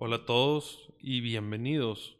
[0.00, 2.16] Hola a todos y bienvenidos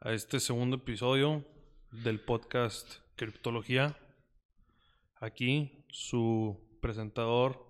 [0.00, 1.44] a este segundo episodio
[1.92, 3.96] del podcast Criptología.
[5.20, 7.64] Aquí su presentador,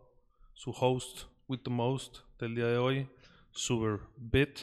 [0.54, 3.06] su host with the most del día de hoy,
[3.50, 4.60] Superbit.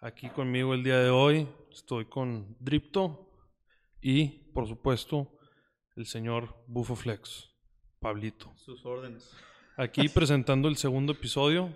[0.00, 3.28] Aquí conmigo el día de hoy estoy con Dripto
[4.00, 5.36] y, por supuesto,
[5.96, 7.50] el señor Bufo Flex,
[7.98, 8.52] Pablito.
[8.54, 9.36] Sus órdenes.
[9.76, 11.74] Aquí presentando el segundo episodio.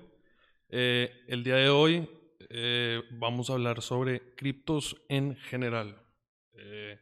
[0.71, 2.07] Eh, el día de hoy
[2.51, 5.99] eh, vamos a hablar sobre criptos en general.
[6.53, 7.01] Eh,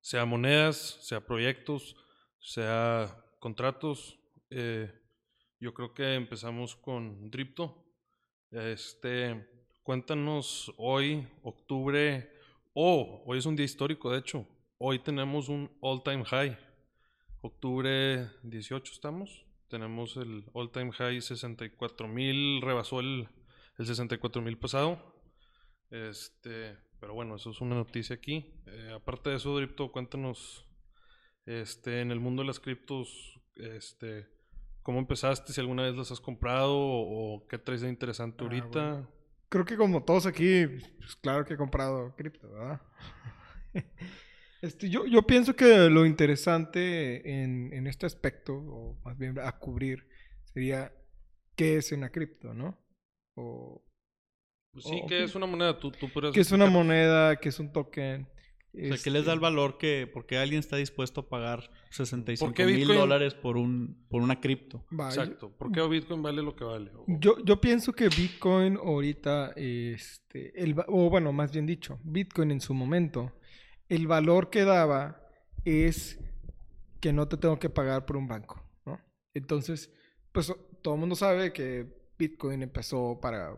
[0.00, 1.96] sea monedas, sea proyectos,
[2.40, 4.18] sea contratos.
[4.50, 7.86] yo creo que empezamos con Dripto.
[8.50, 9.48] Este,
[9.82, 12.30] cuéntanos hoy, octubre,
[12.74, 14.46] oh, hoy es un día histórico, de hecho.
[14.78, 16.58] Hoy tenemos un all-time high.
[17.40, 23.28] Octubre 18 estamos tenemos el all time high 64 mil, rebasó el,
[23.78, 24.98] el 64 mil pasado.
[25.90, 28.52] Este, pero bueno, eso es una noticia aquí.
[28.66, 30.66] Eh, aparte de eso, Dripto, cuéntanos
[31.46, 34.26] este, en el mundo de las criptos, este,
[34.82, 35.52] ¿cómo empezaste?
[35.52, 39.10] Si alguna vez las has comprado o, qué traes de interesante ah, ahorita.
[39.48, 40.66] Creo que como todos aquí,
[40.98, 42.80] pues claro que he comprado cripto, ¿verdad?
[44.64, 49.52] Este, yo, yo pienso que lo interesante en, en, este aspecto, o más bien a
[49.58, 50.08] cubrir,
[50.44, 50.90] sería
[51.54, 52.78] qué es una cripto, ¿no?
[53.36, 53.84] O,
[54.72, 55.78] pues sí, ¿qué es una moneda?
[55.78, 57.36] ¿Tú, tú ¿Qué es una moneda?
[57.36, 58.26] ¿Qué es un token?
[58.72, 61.70] O sea, ¿qué les da el este valor que, porque alguien está dispuesto a pagar
[61.90, 64.84] 65 mil dólares por, un, por una cripto?
[64.90, 65.54] Exacto.
[65.56, 66.90] ¿Por qué Bitcoin vale lo que vale?
[67.06, 72.60] Yo, yo pienso que Bitcoin ahorita, este, el, o bueno, más bien dicho, Bitcoin en
[72.62, 73.32] su momento
[73.88, 75.20] el valor que daba
[75.64, 76.18] es
[77.00, 79.00] que no te tengo que pagar por un banco, ¿no?
[79.34, 79.92] Entonces,
[80.32, 81.86] pues todo el mundo sabe que
[82.18, 83.56] Bitcoin empezó para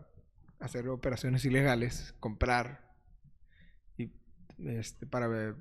[0.59, 2.93] hacer operaciones ilegales, comprar
[3.97, 4.11] y
[4.65, 5.55] este, para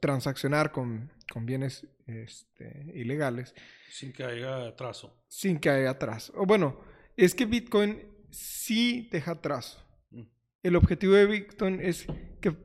[0.00, 1.12] transaccionar con,
[1.42, 3.54] bienes este, ilegales.
[3.90, 5.14] Sin que haya atraso.
[5.28, 6.32] Sin que haya atraso.
[6.36, 6.80] O bueno,
[7.16, 9.84] es que Bitcoin sí deja atraso.
[10.10, 10.22] Mm.
[10.62, 12.06] El objetivo de Bitcoin es
[12.40, 12.56] que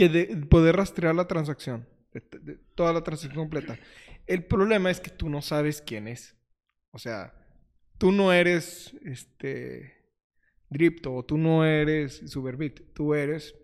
[0.00, 1.86] que de poder rastrear la transacción,
[2.74, 3.78] toda la transacción completa.
[4.26, 6.34] El problema es que tú no sabes quién es.
[6.90, 7.34] O sea,
[7.98, 9.92] tú no eres este
[10.70, 13.54] Dripto o tú no eres Superbit, tú eres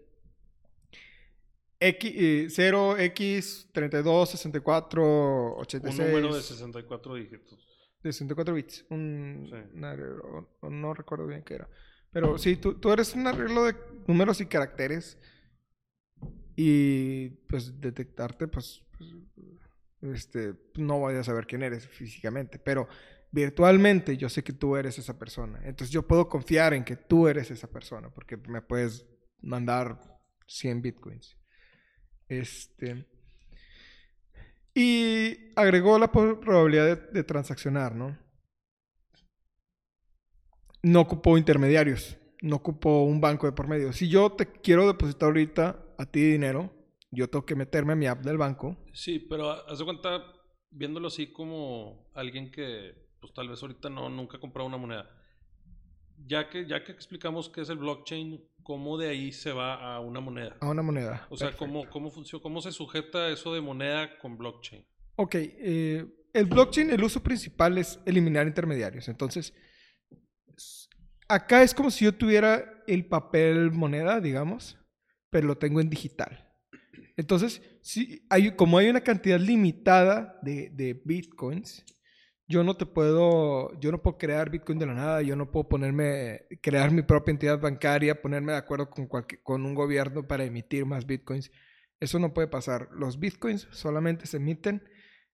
[1.80, 5.98] X, 0, X, 32, 64, 86.
[5.98, 7.66] Un número de 64 dígitos.
[8.02, 8.84] De 64 bits.
[8.90, 9.50] Un,
[10.60, 11.68] no recuerdo bien qué era.
[12.12, 13.74] Pero sí, tú, tú eres un arreglo de
[14.06, 15.18] números y caracteres
[16.56, 19.14] y pues detectarte, pues, pues,
[20.14, 22.88] este, no voy a saber quién eres físicamente, pero
[23.30, 25.60] virtualmente yo sé que tú eres esa persona.
[25.64, 29.06] Entonces yo puedo confiar en que tú eres esa persona, porque me puedes
[29.42, 30.00] mandar
[30.46, 31.36] 100 bitcoins.
[32.28, 33.06] Este.
[34.74, 38.18] Y agregó la probabilidad de, transaccionar, ¿no?
[40.82, 43.92] No ocupó intermediarios, no ocupó un banco de por medio.
[43.92, 46.72] Si yo te quiero depositar ahorita a ti dinero,
[47.10, 48.76] yo tengo que meterme a mi app del banco.
[48.92, 50.22] Sí, pero haz de cuenta,
[50.70, 55.10] viéndolo así como alguien que, pues tal vez ahorita no, nunca ha comprado una moneda.
[56.26, 60.00] Ya que, ya que explicamos qué es el blockchain, ¿cómo de ahí se va a
[60.00, 60.56] una moneda?
[60.60, 61.26] A una moneda.
[61.30, 62.42] O sea, ¿cómo, cómo funciona?
[62.42, 64.84] ¿Cómo se sujeta eso de moneda con blockchain?
[65.16, 69.08] Ok, eh, el blockchain, el uso principal es eliminar intermediarios.
[69.08, 69.54] Entonces,
[71.28, 74.78] acá es como si yo tuviera el papel moneda, digamos,
[75.30, 76.46] pero lo tengo en digital.
[77.16, 81.84] Entonces, si hay, como hay una cantidad limitada de, bitcoins,
[82.48, 85.68] yo no te puedo, yo no puedo crear bitcoin de la nada, yo no puedo
[85.68, 89.08] ponerme, crear mi propia entidad bancaria, ponerme de acuerdo con,
[89.42, 91.50] con un gobierno para emitir más bitcoins.
[91.98, 92.88] Eso no puede pasar.
[92.92, 94.82] Los bitcoins solamente se emiten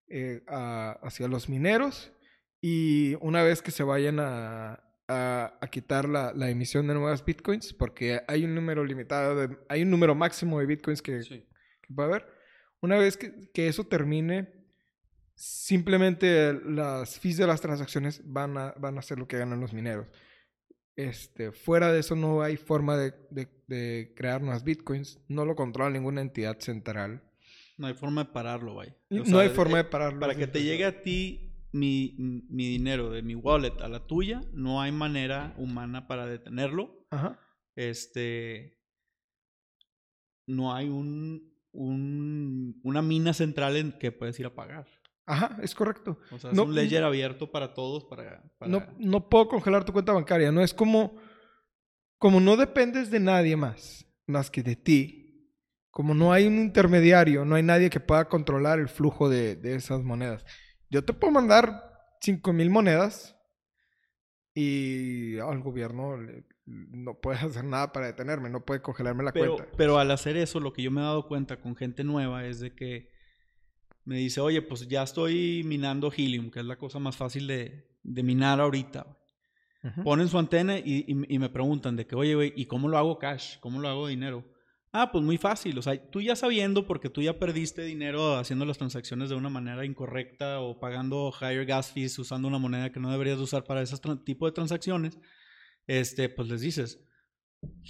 [0.09, 2.13] eh, hacia los mineros
[2.61, 7.73] y una vez que se vayan a, a, quitar la, la, emisión de nuevas bitcoins
[7.73, 12.09] porque hay un número limitado, de, hay un número máximo de bitcoins que, que puede
[12.09, 12.26] haber.
[12.81, 14.53] Una vez que, que, eso termine,
[15.35, 19.73] simplemente las fees de las transacciones van a, van a ser lo que ganan los
[19.73, 20.09] mineros.
[20.97, 25.55] Este, fuera de eso no hay forma de, de, de crear nuevas bitcoins, no lo
[25.55, 27.23] controla ninguna entidad central.
[27.79, 28.97] No hay forma de pararlo, vaya.
[29.11, 30.20] no hay forma de pararlo.
[30.20, 34.41] Para que te llegue a ti mi, mi, dinero de mi wallet a la tuya,
[34.53, 37.07] no hay manera humana para detenerlo.
[37.11, 37.41] Ajá.
[37.75, 38.79] Este.
[40.47, 44.87] No hay un, un, una mina central en que puedes ir a pagar.
[45.25, 46.19] Ajá, es correcto.
[46.31, 48.05] O sea, es un ledger abierto para todos.
[48.05, 50.51] Para, No, no puedo congelar tu cuenta bancaria.
[50.51, 51.17] No es como,
[52.19, 55.23] como no dependes de nadie más, más que de ti,
[55.91, 59.77] como no hay un intermediario, no hay nadie que pueda controlar el flujo de, de
[59.77, 60.45] esas monedas.
[60.93, 61.91] Yo te puedo mandar
[62.21, 63.35] 5 mil monedas
[64.55, 66.19] y al gobierno
[66.67, 69.73] no puede hacer nada para detenerme, no puede congelarme la pero, cuenta.
[69.75, 72.61] Pero al hacer eso, lo que yo me he dado cuenta con gente nueva es
[72.61, 73.11] de que
[74.05, 77.88] me dice, oye, pues ya estoy minando helium, que es la cosa más fácil de,
[78.03, 79.19] de minar ahorita.
[80.05, 83.19] Ponen su antena y, y, me preguntan de que, oye, güey, ¿y cómo lo hago
[83.19, 83.59] cash?
[83.59, 84.45] ¿Cómo lo hago dinero?
[84.94, 85.79] Ah, pues muy fácil.
[85.79, 89.49] O sea, tú ya sabiendo, porque tú ya perdiste dinero haciendo las transacciones de una
[89.49, 93.81] manera incorrecta o pagando higher gas fees usando una moneda que no deberías usar para
[93.81, 95.19] ese tipo de transacciones,
[95.87, 97.00] este, pues les dices,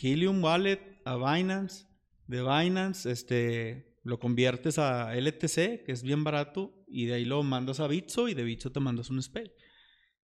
[0.00, 1.86] Helium Wallet a Binance,
[2.28, 7.42] de Binance, este, lo conviertes a LTC, que es bien barato, y de ahí lo
[7.42, 9.52] mandas a Bitso y de Bitso te mandas un SPAY.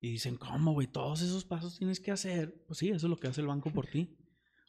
[0.01, 0.87] Y dicen, ¿cómo, güey?
[0.87, 2.65] Todos esos pasos tienes que hacer.
[2.69, 4.17] Pues sí, eso es lo que hace el banco por ti.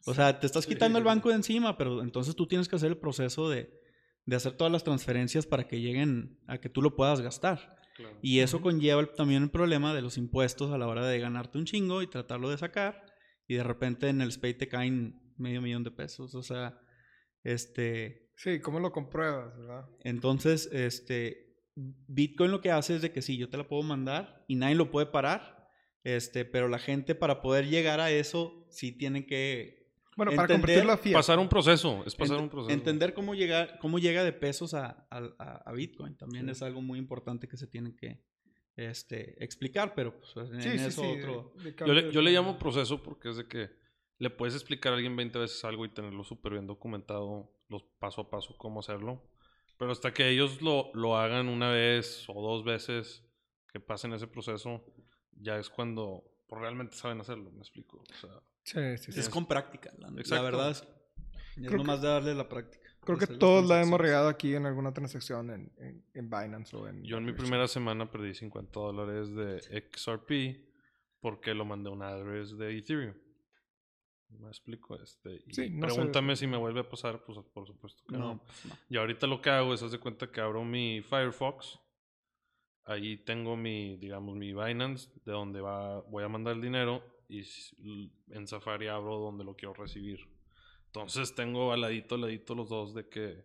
[0.06, 2.90] O sea, te estás quitando el banco de encima, pero entonces tú tienes que hacer
[2.90, 3.80] el proceso de,
[4.24, 7.76] de hacer todas las transferencias para que lleguen a que tú lo puedas gastar.
[8.22, 11.66] Y eso conlleva también el problema de los impuestos a la hora de ganarte un
[11.66, 13.04] chingo y tratarlo de sacar.
[13.46, 16.34] Y de repente en el SPAY te caen medio millón de pesos.
[16.34, 16.80] O sea,
[17.42, 18.30] este...
[18.36, 19.86] Sí, ¿cómo lo compruebas, verdad?
[20.02, 24.44] Entonces, este, Bitcoin lo que hace es de que sí, yo te la puedo mandar
[24.48, 25.68] y nadie lo puede parar,
[26.04, 29.79] este, pero la gente para poder llegar a eso sí tiene que
[30.16, 31.14] bueno, para convertirlo a fiat.
[31.14, 32.72] Pasar un proceso, es pasar un proceso.
[32.72, 37.48] Entender cómo llega, cómo llega de pesos a, a, Bitcoin también es algo muy importante
[37.48, 38.20] que se tiene que
[38.76, 41.54] este, explicar, pero pues, en, eso otro...
[41.86, 43.70] yo, le, yo le llamo proceso porque es de que
[44.18, 48.20] le puedes explicar a alguien 20 veces algo y tenerlo súper bien documentado, los paso
[48.20, 49.22] a paso, cómo hacerlo.
[49.78, 53.24] Pero hasta que ellos lo, lo hagan una vez o dos veces,
[53.72, 54.84] que pasen ese proceso,
[55.32, 58.04] ya es cuando realmente saben hacerlo, me explico.
[58.72, 59.20] Sí, sí, sí.
[59.20, 60.84] Es con práctica, la, la verdad es,
[61.56, 62.80] es nomás de darle la práctica.
[63.02, 67.02] Creo que todos la hemos regado aquí en alguna transacción en, en, Binance o en...
[67.02, 69.58] Yo en mi primera semana perdí 50 dólares de
[69.90, 70.70] XRP
[71.20, 73.14] porque lo mandé a un address de Ethereum.
[74.38, 75.42] Me explico, este.
[75.46, 78.40] Y pregúntame si me vuelve a pasar, pues por supuesto que no.
[78.44, 81.80] Pues, y ahorita lo que hago es, haz de cuenta que abro mi Firefox.
[82.84, 87.02] Ahí tengo mi, digamos, mi Binance, de donde va, voy a mandar el dinero.
[87.30, 90.20] Y en Safari abro donde lo quiero recibir.
[90.86, 93.44] Entonces tengo al ladito, al ladito los dos de que.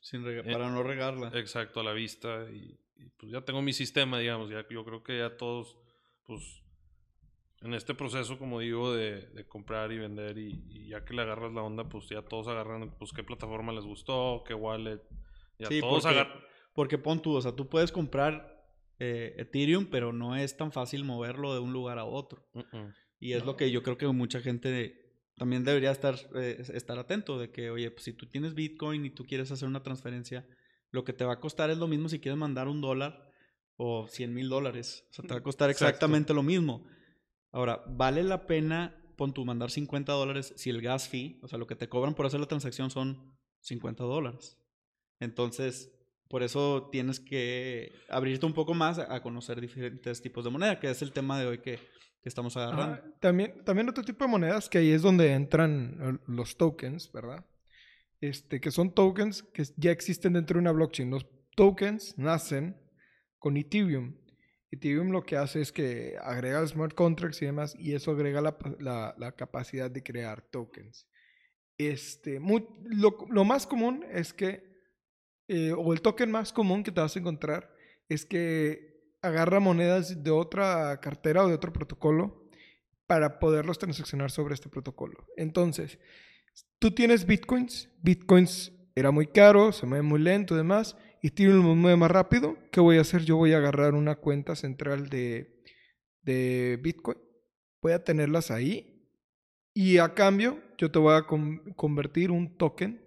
[0.00, 1.30] Sin eh, para no regarla.
[1.34, 2.46] Exacto, a la vista.
[2.50, 4.50] Y, y, pues ya tengo mi sistema, digamos.
[4.50, 5.78] Ya, yo creo que ya todos,
[6.26, 6.62] pues
[7.62, 11.52] en este proceso, como digo, de, de comprar y vender y, ya que le agarras
[11.52, 15.00] la onda, pues ya todos agarran, pues qué plataforma les gustó, qué wallet.
[15.58, 16.40] Ya sí, todos porque, agarran.
[16.74, 18.66] Porque pon tú, o sea, tú puedes comprar
[18.98, 22.44] eh, Ethereum, pero no es tan fácil moverlo de un lugar a otro.
[23.22, 25.00] Y es lo que yo creo que mucha gente
[25.36, 29.10] también debería estar, eh, estar atento de que, oye, pues si tú tienes Bitcoin y
[29.10, 30.44] tú quieres hacer una transferencia,
[30.90, 33.30] lo que te va a costar es lo mismo si quieres mandar un dólar
[33.76, 35.06] o 100 mil dólares.
[35.10, 36.84] O sea, te va a costar exactamente lo mismo.
[37.52, 41.60] Ahora, ¿vale la pena, pon tu mandar 50 dólares si el gas fee, o sea,
[41.60, 44.58] lo que te cobran por hacer la transacción son 50 dólares?
[45.20, 45.92] Entonces,
[46.26, 50.90] por eso tienes que abrirte un poco más a conocer diferentes tipos de moneda, que
[50.90, 51.78] es el tema de hoy que,
[52.28, 53.02] estamos agarrando.
[53.20, 57.44] también, también otro tipo de monedas que ahí es donde entran los tokens, ¿verdad?
[58.20, 61.10] Este, que son tokens que ya existen dentro de una blockchain.
[61.10, 61.26] Los
[61.56, 62.76] tokens nacen
[63.38, 64.14] con Ethereum.
[64.70, 69.14] Ethereum lo que hace es que agrega smart contracts y demás, y eso agrega la,
[69.18, 71.08] la, capacidad de crear tokens.
[71.76, 74.62] Este, lo, más común es que,
[75.48, 77.74] eh, o el token más común que te vas a encontrar,
[78.08, 78.91] es que
[79.22, 82.50] agarra monedas de otra cartera o de otro protocolo
[83.06, 85.26] para poderlos transaccionar sobre este protocolo.
[85.36, 85.98] Entonces,
[86.78, 91.66] tú tienes bitcoins, bitcoins era muy caro, se mueve muy lento y demás, y Ethereum
[91.66, 93.24] lo mueve más rápido, ¿qué voy a hacer?
[93.24, 95.62] Yo voy a agarrar una cuenta central de,
[96.22, 97.18] de Bitcoin,
[97.80, 99.08] voy a tenerlas ahí
[99.74, 101.26] y a cambio yo te voy a
[101.76, 103.00] convertir un token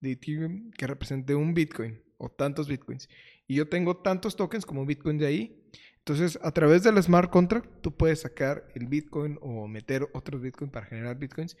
[0.00, 3.08] de Ethereum que represente un Bitcoin o tantos Bitcoins.
[3.46, 5.61] Y yo tengo tantos tokens como Bitcoin de ahí.
[6.04, 10.70] Entonces, a través del smart contract, tú puedes sacar el Bitcoin o meter otros Bitcoin
[10.70, 11.56] para generar Bitcoins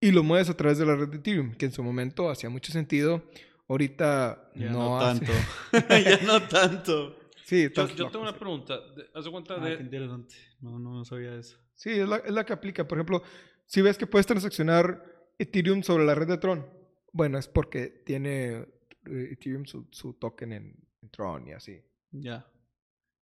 [0.00, 2.50] y lo mueves a través de la red de Ethereum, que en su momento hacía
[2.50, 3.24] mucho sentido
[3.68, 5.32] Ahorita ya no, tanto.
[5.72, 7.18] ya no tanto.
[7.44, 8.80] Sí, yo, yo tengo una pregunta.
[9.14, 9.76] ¿Haz cuenta ah, de...?
[9.76, 10.34] Qué interesante.
[10.60, 11.58] No, no sabía eso.
[11.74, 12.88] Sí, es la, es la, que aplica.
[12.88, 13.22] Por ejemplo,
[13.66, 15.04] si ves que puedes transaccionar
[15.38, 16.66] Ethereum sobre la red de Tron,
[17.12, 18.66] bueno, es porque tiene
[19.06, 20.76] eh, Ethereum su, su token en,
[21.10, 21.80] Tron y así.
[22.10, 22.46] Ya.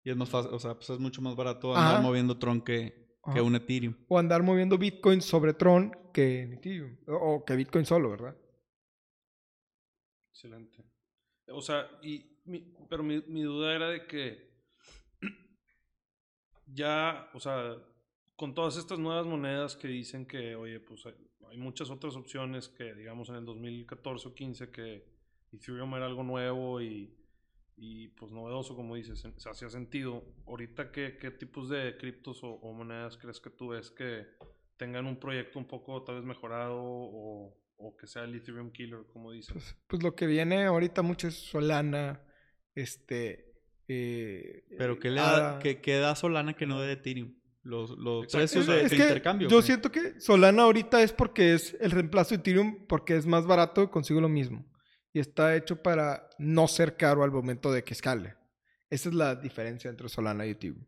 [0.07, 3.19] Y es más fácil, o sea, pues es mucho más barato andar moviendo Tron que,
[3.35, 3.97] que un Ethereum.
[4.07, 6.97] O andar moviendo Bitcoin sobre Tron que Ethereum.
[7.09, 8.37] O, que Bitcoin solo, ¿verdad?
[10.31, 10.85] Excelente.
[11.49, 12.25] O sea, y
[12.89, 14.49] pero mi, mi duda era de que
[16.67, 17.75] ya, o sea,
[18.37, 22.95] con todas estas nuevas monedas que dicen que, oye, pues hay, muchas otras opciones que,
[22.95, 25.05] digamos, en el 2014 o 15 que
[25.53, 27.13] Ethereum era algo nuevo y,
[27.77, 30.25] y pues novedoso, como dices, se hacía sentido.
[30.47, 34.27] Ahorita, ¿qué, qué tipos de criptos o, monedas crees que tú ves que
[34.77, 39.01] tengan un proyecto un poco tal vez mejorado o, o que sea el Ethereum Killer,
[39.13, 39.55] como dicen?
[39.55, 42.23] Pues, pues, lo que viene ahorita mucho es Solana,
[42.75, 43.45] este...
[43.89, 47.35] Eh, Pero ¿qué, le da, ¿qué, da Solana que no de Ethereum?
[47.63, 49.49] los, los precios de, intercambio.
[49.49, 53.45] Yo siento que Solana ahorita es porque es el reemplazo de Ethereum, porque es más
[53.45, 54.65] barato, consigo lo mismo.
[55.17, 58.35] Y está hecho para no ser caro al momento de que escale.
[58.91, 60.85] Esa es la diferencia entre Solana y Ethereum.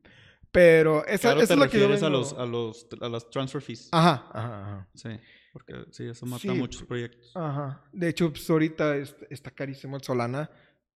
[0.52, 3.88] Pero esa, es lo que yo a los, a los a las transfer fees.
[3.90, 4.88] Ajá, ajá, ajá.
[4.92, 5.08] Sí,
[5.50, 7.32] porque sí, eso mata muchos proyectos.
[7.35, 7.82] Ajá.
[7.90, 8.99] De hecho, pues ahorita
[9.30, 10.50] está carísimo el Solana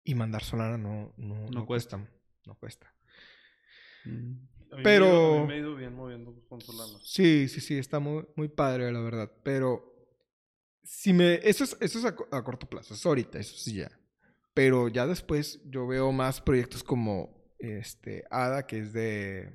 [0.03, 2.05] y mandar Solana no, no, no, cuesta.
[2.45, 2.93] No cuesta.
[4.03, 4.33] Mm.
[4.83, 5.45] Pero.
[5.47, 6.99] Me, he ido bien moviendo con Solana.
[7.01, 9.31] Sí, sí, sí, está muy, muy padre, la verdad.
[9.41, 9.90] Pero.
[10.83, 11.35] Si me.
[11.43, 13.91] Eso es, eso es a, corto plazo, es ahorita, eso sí ya.
[14.53, 19.53] Pero ya después yo veo más proyectos como este ADA, que es de.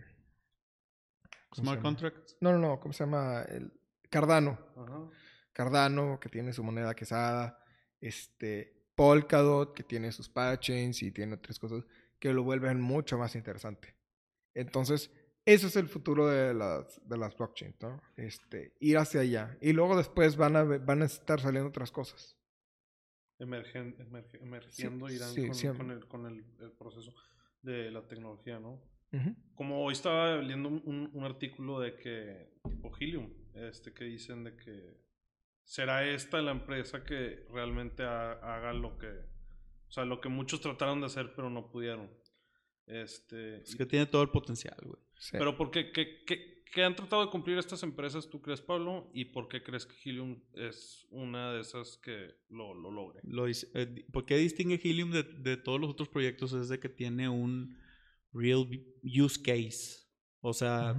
[1.54, 2.36] Smart Contracts.
[2.40, 3.42] No, no, no, ¿cómo se llama?
[3.42, 3.72] El
[4.10, 4.58] Cardano.
[5.52, 7.58] Cardano, que tiene su moneda que es ADA.
[8.00, 8.74] Este.
[8.94, 11.84] Polkadot, que tiene sus parachains y tiene otras cosas
[12.18, 13.94] que lo vuelven mucho más interesante.
[14.54, 15.10] Entonces,
[15.46, 18.02] ese es el futuro de las, de las blockchains, ¿no?
[18.16, 19.56] Este, ir hacia allá.
[19.60, 22.36] Y luego después van a, van a estar saliendo otras cosas.
[24.40, 27.14] emergiendo irán con, el, con el, proceso
[27.62, 28.82] de la tecnología, ¿no?
[29.54, 34.56] Como hoy estaba leyendo un, un, artículo de que, tipo Helium, este, que dicen de
[34.56, 35.00] que
[35.64, 41.00] será esta la empresa que realmente haga lo que, o sea, lo que muchos trataron
[41.00, 42.10] de hacer pero no pudieron.
[42.86, 45.05] Este, es que tiene todo el potencial, güey.
[45.32, 49.10] Pero ¿por qué, qué, han tratado de cumplir estas empresas, tú crees, Pablo?
[49.14, 53.20] ¿Y por qué crees que Helium es una de esas que lo, lo logre?
[53.24, 56.52] Lo, eh, ¿Por qué distingue Helium de, todos los otros proyectos?
[56.52, 57.78] Es de que tiene un
[58.32, 58.68] real
[59.02, 60.06] use case.
[60.40, 60.94] O sea,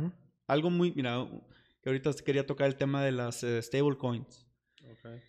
[0.47, 1.27] algo muy, mira,
[1.81, 4.47] que ahorita quería tocar el tema de las eh, stablecoins.
[4.81, 5.21] Okay.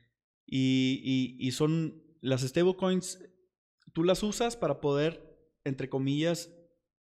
[0.47, 3.23] Y, y, y son, las stablecoins,
[3.93, 5.29] tú las usas para poder
[5.69, 6.51] entre comillas,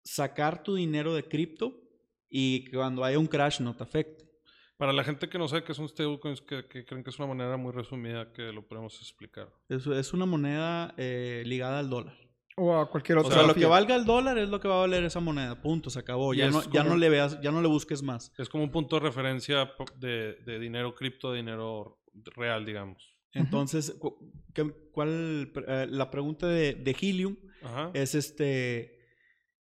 [0.04, 1.76] sacar tu dinero de cripto
[2.30, 4.26] y que cuando haya un crash no te afecte.
[4.78, 7.18] Para la gente que no sabe qué es un stablecoin, que, que, creen que es
[7.18, 9.50] una manera muy resumida que lo podemos explicar.
[9.70, 12.16] Es, es una moneda eh, ligada al dólar.
[12.58, 13.30] O a cualquier otra.
[13.30, 15.62] O sea, lo que valga el dólar es lo que va a valer esa moneda.
[15.62, 16.34] Punto, se acabó.
[16.34, 18.32] Ya no, ya no le veas, ya no le busques más.
[18.38, 22.00] Es como un punto de referencia de, de dinero cripto, de dinero
[22.36, 23.18] real, digamos.
[23.34, 24.00] Entonces,
[24.92, 27.36] ¿cuál, eh, la pregunta de, de Helium
[27.94, 28.97] es este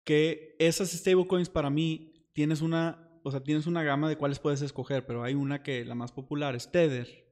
[0.05, 4.63] que esas stablecoins para mí tienes una, o sea, tienes una gama de cuáles puedes
[4.63, 7.23] escoger, pero hay una que la más popular es Tether.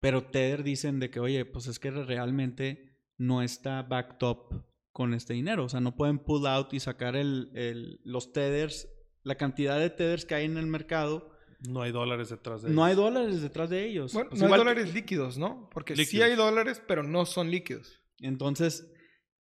[0.00, 5.14] Pero Tether dicen de que, oye, pues es que realmente no está backed up con
[5.14, 5.64] este dinero.
[5.64, 8.88] O sea, no pueden pull out y sacar el, el, los Tethers,
[9.22, 11.30] la cantidad de Tethers que hay en el mercado.
[11.68, 12.76] No hay dólares detrás de ellos.
[12.76, 14.12] No hay dólares detrás de ellos.
[14.12, 15.70] Bueno, no hay dólares líquidos, ¿no?
[15.72, 18.00] Porque sí hay dólares, pero no son líquidos.
[18.18, 18.86] Entonces,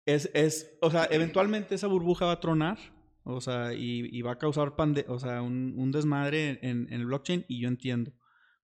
[0.06, 2.78] es, es, o sea, eventualmente esa burbuja va a tronar,
[3.25, 4.75] o sea, y, va a causar
[5.08, 8.12] o sea, un, desmadre en, el blockchain, y yo entiendo.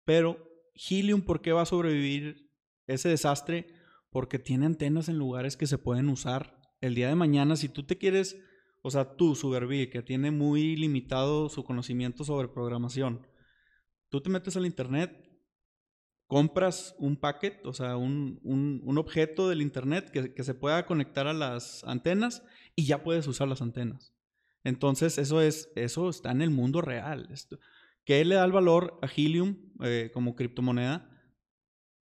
[0.04, 0.38] Pero
[0.74, 2.50] Helium, ¿por qué va a sobrevivir
[2.86, 3.66] ese desastre?
[4.10, 7.56] Porque tiene antenas en lugares que se pueden usar el día de mañana.
[7.56, 8.38] Si tú te quieres,
[8.82, 13.26] o sea, tú, Superbee, que tiene muy limitado su conocimiento sobre programación,
[14.10, 15.19] tú te metes al internet
[16.30, 21.26] compras un packet, o sea, un, un, objeto del Internet que, que, se pueda conectar
[21.26, 22.44] a las antenas
[22.76, 24.14] y ya puedes usar las antenas.
[24.62, 27.26] Entonces, eso, es, eso está en el mundo real.
[27.32, 27.58] Esto.
[28.04, 31.10] ¿Qué le da el valor a Helium eh, como criptomoneda?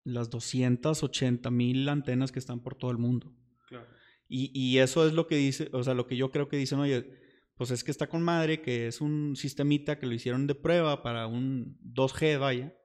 [0.03, 3.33] Las 280 mil antenas que están por todo el mundo.
[3.69, 3.87] Claro.
[4.27, 6.79] Y, y, eso es lo que dice, o sea, lo que yo creo que dicen,
[6.79, 7.09] oye,
[7.55, 11.03] pues es que está con madre, que es un sistemita que lo hicieron de prueba
[11.03, 12.75] para un 2G, vaya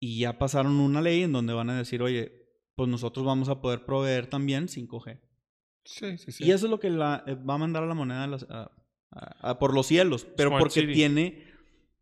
[0.00, 2.32] y ya pasaron una ley en donde van a decir, oye,
[2.74, 5.20] pues nosotros vamos a poder proveer también 5G.
[5.84, 6.44] Sí, sí, sí.
[6.44, 8.40] Y eso es lo que la, eh, va a mandar a la moneda
[9.58, 11.44] por los cielos, pero porque tiene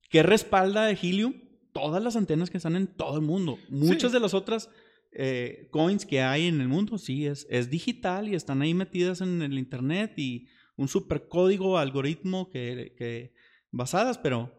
[0.08, 1.34] que respalda de Helium
[1.72, 3.58] todas las antenas que están en todo el mundo.
[3.68, 4.70] Muchas de las otras
[5.10, 9.20] eh, coins que hay en el mundo, sí, es, es digital y están ahí metidas
[9.20, 13.34] en el Internet y un super código, algoritmo que, que
[13.72, 14.52] basadas, pero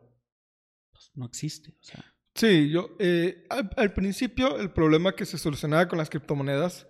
[0.91, 1.71] pues, no existe.
[1.79, 2.03] O sea.
[2.39, 6.87] Sí, yo, eh, al, principio el problema que se solucionaba con las criptomonedas,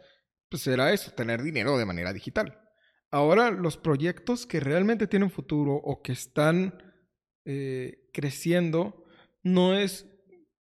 [0.47, 2.61] pues era eso, tener dinero de manera digital.
[3.09, 6.77] Ahora los proyectos que realmente tienen futuro o que están
[7.45, 9.05] eh, creciendo,
[9.41, 10.05] no es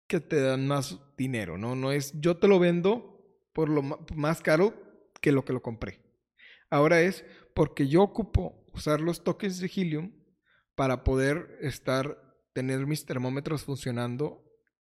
[0.08, 1.76] que te dan más dinero, ¿no?
[1.76, 4.74] No es yo te lo vendo por lo más caro
[5.20, 6.00] que lo que lo compré.
[6.68, 10.12] Ahora es porque yo ocupo usar los tokens de Helium
[10.74, 12.18] para poder estar,
[12.52, 14.43] tener mis termómetros funcionando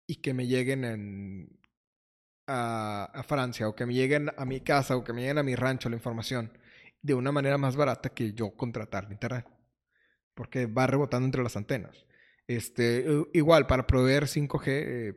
[0.09, 1.61] y que me lleguen
[2.47, 5.55] a, Francia o que me lleguen a mi casa o que me lleguen a mi
[5.55, 6.51] rancho la información
[7.03, 9.47] de una manera más barata que yo contratar internet.
[10.35, 12.07] Porque va rebotando entre las antenas.
[12.47, 15.15] Este, igual, para proveer 5G, eh,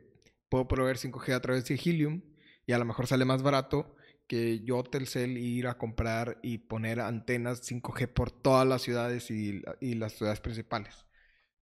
[0.50, 2.20] puedo proveer 5G a través de Helium
[2.66, 3.96] y a lo mejor sale más barato
[4.26, 9.62] que yo Telcel ir a comprar y poner antenas 5G por todas las ciudades y,
[9.94, 11.06] las ciudades principales.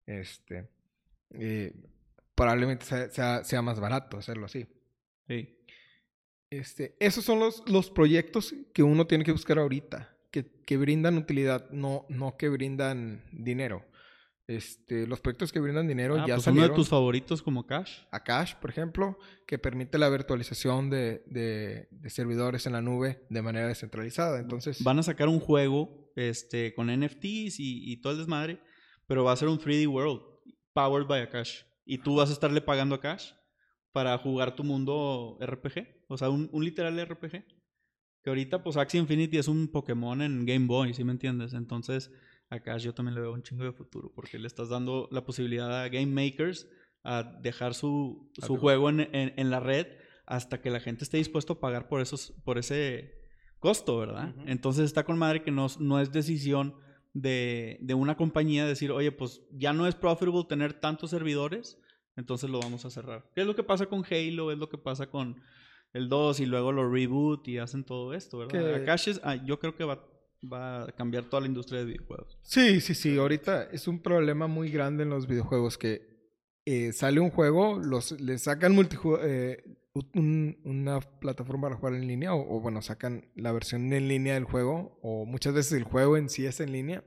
[0.05, 0.69] Este,
[1.31, 1.73] eh,
[2.41, 4.67] probablemente sea, sea, más barato hacerlo así.
[5.29, 5.59] Sí.
[6.49, 11.19] Este, esos son los, los proyectos que uno tiene que buscar ahorita, que, que brindan
[11.19, 13.85] utilidad, no, no que brindan dinero.
[14.47, 17.99] Este, los proyectos que brindan dinero ah, ya pues uno de tus favoritos como Cash.
[18.11, 23.43] A Cash, por ejemplo, que permite la virtualización de, de, servidores en la nube de
[23.43, 24.41] manera descentralizada.
[24.41, 24.83] Entonces...
[24.83, 28.61] Van a sacar un juego este, con NFTs y, y todo el desmadre,
[29.07, 30.23] pero va a ser un 3D World,
[30.73, 31.70] powered by Cash.
[31.91, 33.33] Y tú vas a estarle pagando a Cash
[33.91, 36.05] para jugar tu mundo RPG.
[36.07, 37.45] O sea, un, un literal RPG.
[38.23, 41.53] Que ahorita, pues, Axie Infinity es un Pokémon en Game Boy, ¿sí me entiendes?
[41.53, 42.13] Entonces
[42.49, 45.83] acá yo también le veo un chingo de futuro porque le estás dando la posibilidad
[45.83, 46.69] a game makers
[47.03, 49.89] a dejar su, su juego en, en, la red
[50.27, 53.15] hasta que la gente esté dispuesto a pagar por, esos, por ese
[53.59, 54.33] costo, ¿verdad?
[54.47, 56.77] Entonces está con madre que no, no es decisión
[57.13, 61.79] de, de, una compañía decir, oye, pues ya no es profitable tener tantos servidores,
[62.17, 63.31] entonces lo vamos a cerrar.
[63.35, 64.53] ¿Qué es lo que pasa con Halo?
[64.53, 65.41] Es lo que pasa con
[65.93, 68.85] el 2 y luego lo reboot y hacen todo esto, ¿verdad?
[69.23, 70.07] Ah, yo creo que va
[70.41, 72.39] va a cambiar toda la industria de videojuegos.
[72.43, 73.17] Sí, sí, sí.
[73.19, 76.09] Ahorita es un problema muy grande en los videojuegos que
[76.65, 78.77] eh, sale un juego, los, le sacan
[79.23, 84.45] eh, una plataforma para jugar en línea o, bueno, sacan la versión en línea del
[84.45, 87.05] juego o muchas veces el juego en sí es en línea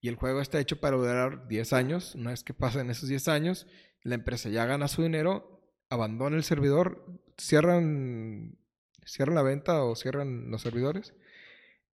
[0.00, 2.14] y el juego está hecho para durar 10 años.
[2.14, 3.66] Una vez que pasan esos 10 años,
[4.02, 7.06] la empresa ya gana su dinero, abandona el servidor,
[7.38, 8.58] cierran,
[9.04, 11.14] cierran la venta o cierran los servidores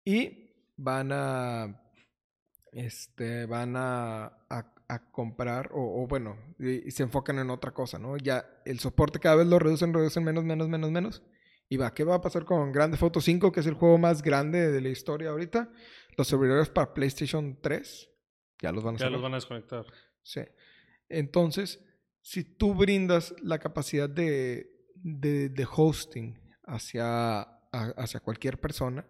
[0.04, 1.84] y van a,
[2.71, 4.38] este, van a,
[4.97, 8.17] comprar, o, bueno, y, se enfocan en otra cosa, ¿no?
[8.17, 11.23] Ya el soporte cada vez lo reducen, reducen menos, menos, menos, menos.
[11.69, 14.23] Y va, ¿qué va a pasar con Grande Foto 5, que es el juego más
[14.23, 15.71] grande de la historia ahorita?
[16.17, 18.10] Los servidores para PlayStation 3
[18.62, 19.86] ya los van a Ya los van a desconectar.
[20.23, 20.41] Sí.
[21.08, 21.86] Entonces,
[22.21, 29.08] si tú brindas la capacidad de, de, de hosting hacia, hacia cualquier persona,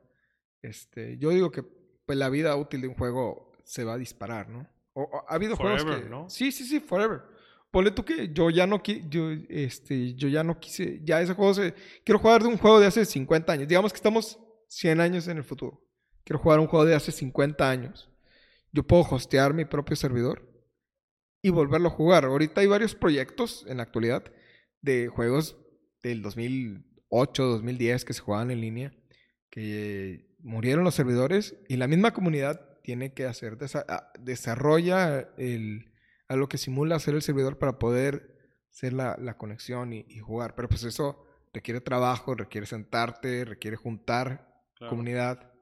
[0.61, 4.49] este, yo digo que pues, la vida útil de un juego se va a disparar,
[4.49, 4.67] ¿no?
[4.93, 6.09] O, ha habido juegos que...
[6.09, 6.29] ¿no?
[6.29, 7.21] Sí, sí, sí, forever.
[7.71, 11.53] Ponle tú que yo ya no yo, este, yo ya no quise, ya ese juego
[11.53, 11.73] se...
[12.03, 13.67] Quiero jugar de un juego de hace 50 años.
[13.67, 15.85] Digamos que estamos 100 años en el futuro.
[16.23, 18.09] Quiero jugar un juego de hace 50 años.
[18.71, 20.47] Yo puedo hostear mi propio servidor
[21.41, 22.25] y volverlo a jugar.
[22.25, 24.23] Ahorita hay varios proyectos en la actualidad
[24.81, 25.57] de juegos
[26.01, 28.93] del 2008, 2010 que se jugaban en línea
[29.49, 33.55] que murieron los servidores y la misma comunidad tiene que hacer,
[33.87, 35.93] ah, desarrolla el,
[36.27, 38.35] algo que simula hacer el servidor para poder
[38.71, 40.55] hacer la, conexión y, jugar.
[40.55, 41.23] Pero pues eso
[41.53, 45.53] requiere trabajo, requiere sentarte, requiere juntar comunidad.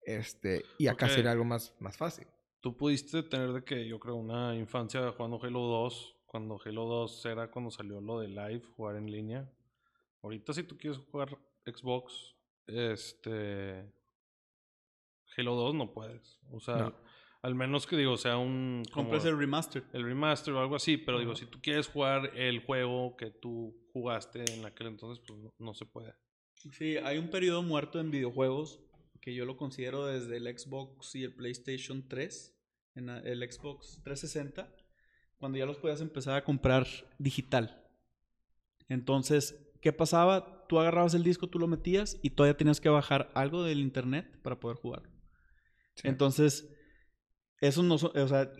[0.00, 2.26] Este, y acá sería algo más, más fácil.
[2.62, 7.26] Tú pudiste tener de que yo creo una infancia jugando Halo 2, cuando Halo 2
[7.26, 9.52] era cuando salió lo de live, jugar en línea.
[10.22, 12.34] Ahorita si tú quieres jugar Xbox,
[12.66, 13.97] este.
[15.38, 16.40] Halo 2 no puedes.
[16.50, 16.92] O sea,
[17.42, 18.82] al menos que digo, sea un.
[18.92, 19.84] Compres el remaster.
[19.92, 23.76] El remaster o algo así, pero digo, si tú quieres jugar el juego que tú
[23.92, 26.14] jugaste en aquel entonces, pues no, se puede.
[26.72, 28.80] Sí, hay un periodo muerto en videojuegos
[29.20, 32.56] que yo lo considero desde el Xbox y el PlayStation 3,
[32.96, 34.74] en el Xbox 360,
[35.36, 36.86] cuando ya los podías empezar a comprar
[37.18, 37.84] digital.
[38.88, 40.66] Entonces, ¿qué pasaba?
[40.68, 44.40] Tú agarrabas el disco, tú lo metías y todavía tenías que bajar algo del internet
[44.42, 45.17] para poder jugar.
[46.04, 46.68] Entonces,
[47.60, 48.50] eso no, o sea,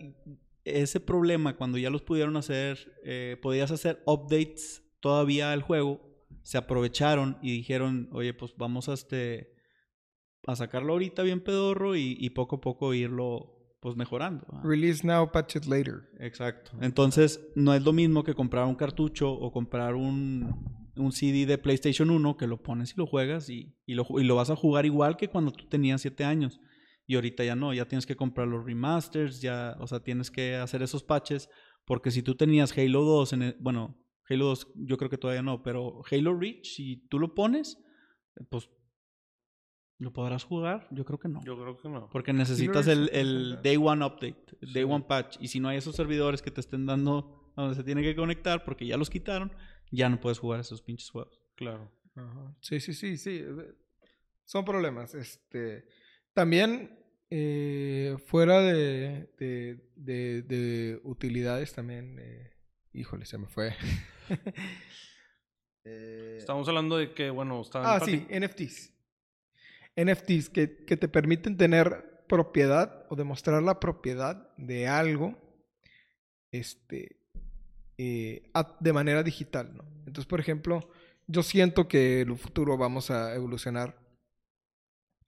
[0.65, 6.01] ese problema cuando ya los pudieron hacer, eh, podías hacer updates todavía al juego,
[6.43, 9.59] se aprovecharon y dijeron, oye, pues vamos a este
[10.47, 14.47] a sacarlo ahorita bien pedorro y, poco a poco irlo pues mejorando.
[14.65, 16.09] Release now, patch it later.
[16.19, 16.73] Exacto.
[16.81, 21.59] Entonces, no es lo mismo que comprar un cartucho o comprar un, un CD de
[21.59, 24.57] PlayStation 1 que lo pones y lo juegas y, y, lo, y lo vas a
[24.57, 26.61] jugar igual que cuando tú tenías 7 años.
[27.09, 30.55] Y ahorita ya no, ya tienes que comprar los remasters, ya, o sea, tienes que
[30.55, 31.51] hacer esos patches,
[31.85, 35.63] porque si tú tenías Halo 2, en bueno, Halo 2 yo creo que todavía no,
[35.63, 37.83] pero Halo Reach, si tú lo pones,
[38.51, 38.71] pues
[40.01, 40.87] ¿Lo podrás jugar?
[40.93, 41.43] Yo creo que no.
[41.45, 42.09] Yo creo que no.
[42.11, 45.39] Porque necesitas el, el Day One Update, el Day One Patch.
[45.41, 48.15] Y si no hay esos servidores que te estén dando a donde se tiene que
[48.15, 49.53] conectar, porque ya los quitaron,
[49.91, 51.43] ya no puedes jugar esos pinches juegos.
[51.57, 51.91] Claro.
[52.61, 53.45] Sí, sí, sí, sí.
[54.45, 55.15] Son problemas.
[55.17, 55.89] Este,
[56.35, 56.99] también,
[57.31, 62.19] eh, fuera de, de, de, utilidades, también.
[62.19, 62.53] Eh,
[62.93, 63.75] híjole, se me fue.
[65.85, 68.93] Estamos hablando de que, bueno, Ah, sí, NFTs.
[69.97, 75.37] NFTs que, te permiten tener propiedad o demostrar la propiedad de algo
[76.53, 77.17] este,
[77.97, 79.75] eh, de manera digital.
[79.77, 79.85] ¿no?
[80.07, 80.91] Entonces, por ejemplo,
[81.27, 83.99] yo siento que en un futuro vamos a evolucionar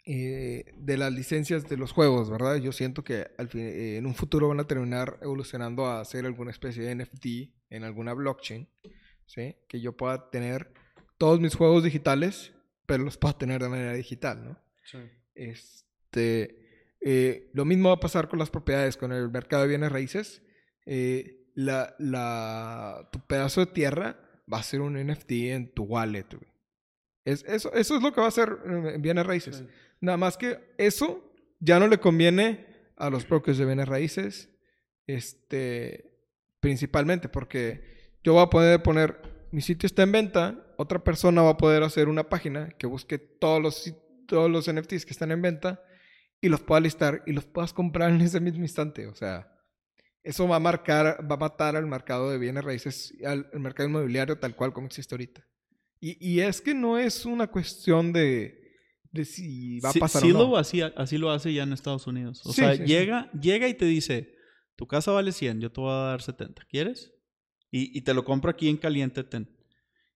[0.07, 2.57] eh, de las licencias de los juegos, ¿verdad?
[2.57, 6.27] Yo siento que al fin, eh, en un futuro van a terminar evolucionando a hacer
[6.27, 7.27] alguna especie de NFT
[7.71, 8.69] en alguna blockchain,
[9.27, 9.57] ¿sí?
[9.69, 10.73] Que yo pueda tener
[11.19, 12.53] todos mis juegos digitales
[12.91, 14.59] pero los puedo tener de manera digital, ¿no?
[14.83, 14.99] Sí.
[15.37, 19.93] Este, eh, lo mismo va a pasar con las propiedades, con el mercado de bienes
[19.93, 20.43] raíces.
[20.87, 24.19] Eh, la, la, tu pedazo de tierra
[24.53, 26.51] va a ser un NFT en tu wallet, güey.
[27.25, 29.63] Es, eso, eso es lo que va a ser en bienes raíces.
[30.01, 34.51] Nada más que eso ya no le conviene a los brokers de bienes raíces,
[35.07, 36.19] este,
[36.61, 41.51] principalmente porque yo voy a poder poner mi sitio está en venta, otra persona va
[41.51, 43.95] a poder hacer una página que busque todos los,
[44.27, 45.83] todos los NFTs que están en venta
[46.41, 49.07] y los pueda listar y los puedas comprar en ese mismo instante.
[49.09, 49.53] O sea,
[50.23, 54.39] eso va a marcar, va a matar al mercado de bienes raíces, al, mercado inmobiliario
[54.39, 55.45] tal cual como existe ahorita.
[55.99, 58.60] Y, y, es que no es una cuestión de,
[59.13, 60.39] de si va a pasar o no.
[60.39, 62.43] Lo así, así lo hace ya en Estados Unidos.
[62.45, 64.35] O sea, llega, llega y te dice,
[64.77, 66.65] tu casa vale 100, yo te voy a dar 70.
[66.65, 67.13] ¿Quieres?
[67.73, 69.49] Y, te lo compro aquí en caliente, ten.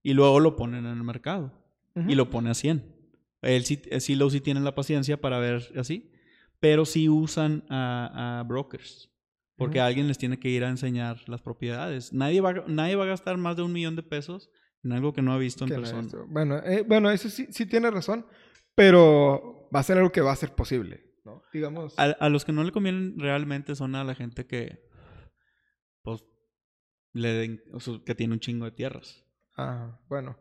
[0.02, 1.52] Y luego lo ponen en el mercado.
[2.08, 2.82] Y lo pone a 100.
[3.42, 6.10] Él sí, eh, sí, lo, sí tienen la paciencia para ver así.
[6.58, 9.10] Pero sí usan a, brokers.
[9.56, 12.12] Porque alguien les tiene que ir a enseñar las propiedades.
[12.12, 14.50] Nadie va, nadie va a gastar más de un millón de pesos
[14.82, 16.08] en algo que no ha visto en persona.
[16.28, 18.26] bueno, eh, bueno, eso sí, sí tiene razón.
[18.74, 21.04] Pero va a ser algo que va a ser posible.
[21.24, 21.42] ¿no?
[21.52, 21.98] Digamos.
[21.98, 24.84] A, a los que no le convienen realmente son a la gente que.
[26.02, 26.22] Pues
[27.12, 27.60] le
[28.04, 29.24] que tiene un chingo de tierras.
[29.56, 30.36] Ah, bueno.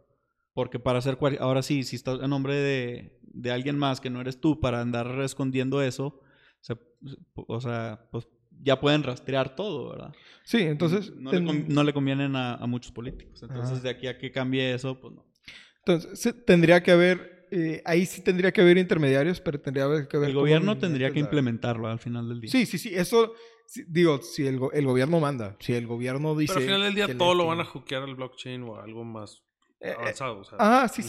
[0.54, 4.22] Porque para hacer ahora sí, si estás en nombre de, de, alguien más que no
[4.22, 6.22] eres tú para andar escondiendo eso,
[7.36, 8.28] o sea, pues
[8.62, 10.14] ya pueden rastrear todo, ¿verdad?
[10.44, 11.12] Sí, entonces...
[11.16, 11.32] No,
[11.84, 13.42] le, convienen a, muchos políticos.
[13.42, 15.26] Entonces, de aquí a que cambie eso, pues no.
[15.86, 20.30] Entonces, tendría que haber, eh, ahí sí tendría que haber intermediarios, pero tendría que haber...
[20.30, 22.50] El gobierno tendría que implementarlo al final del día.
[22.50, 23.34] Sí, sí, sí, eso
[23.88, 26.54] digo, si el, el, gobierno manda, si el gobierno dice...
[26.56, 29.44] Pero al final del día todo lo van a hackear al blockchain o algo más
[29.80, 30.40] eh, eh, avanzado.
[30.40, 30.58] O sea,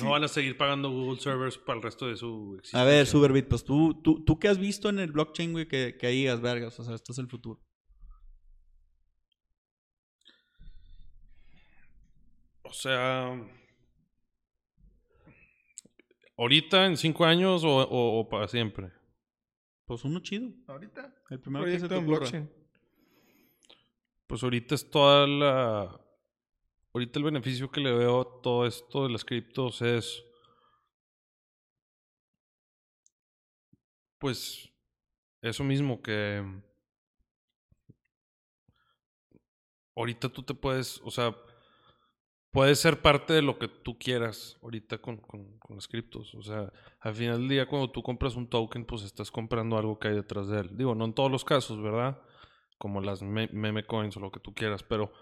[0.02, 2.83] no van a seguir pagando Google servers para el resto de su existencia.
[2.83, 5.96] A ver, Superbit, pues tú, tú, tú qué has visto en el blockchain, güey, que,
[5.98, 7.62] que digas, vergas, o sea, esto es el futuro.
[12.64, 13.35] O sea,
[16.37, 18.92] ahorita, en cinco años o, o para siempre.
[19.87, 20.51] Pues uno chido.
[20.66, 21.14] Ahorita.
[21.31, 22.51] El primero que se te blockchain.
[24.27, 26.01] Pues ahorita es toda la.
[26.92, 30.25] Ahorita el beneficio que le veo a todo esto de las criptos es.
[34.18, 34.70] Pues.
[35.42, 36.42] Eso mismo que.
[39.94, 41.01] Ahorita tú te puedes.
[41.05, 41.37] O sea
[42.55, 46.33] puede ser parte de lo que tú quieras ahorita con, con, con, las criptos.
[46.37, 49.99] O sea, al final del día, cuando tú compras un token, pues estás comprando algo
[49.99, 50.71] que hay detrás de él.
[50.77, 52.23] Digo, no en todos los casos, ¿verdad?
[52.79, 55.12] Como las meme coins o lo que tú quieras, pero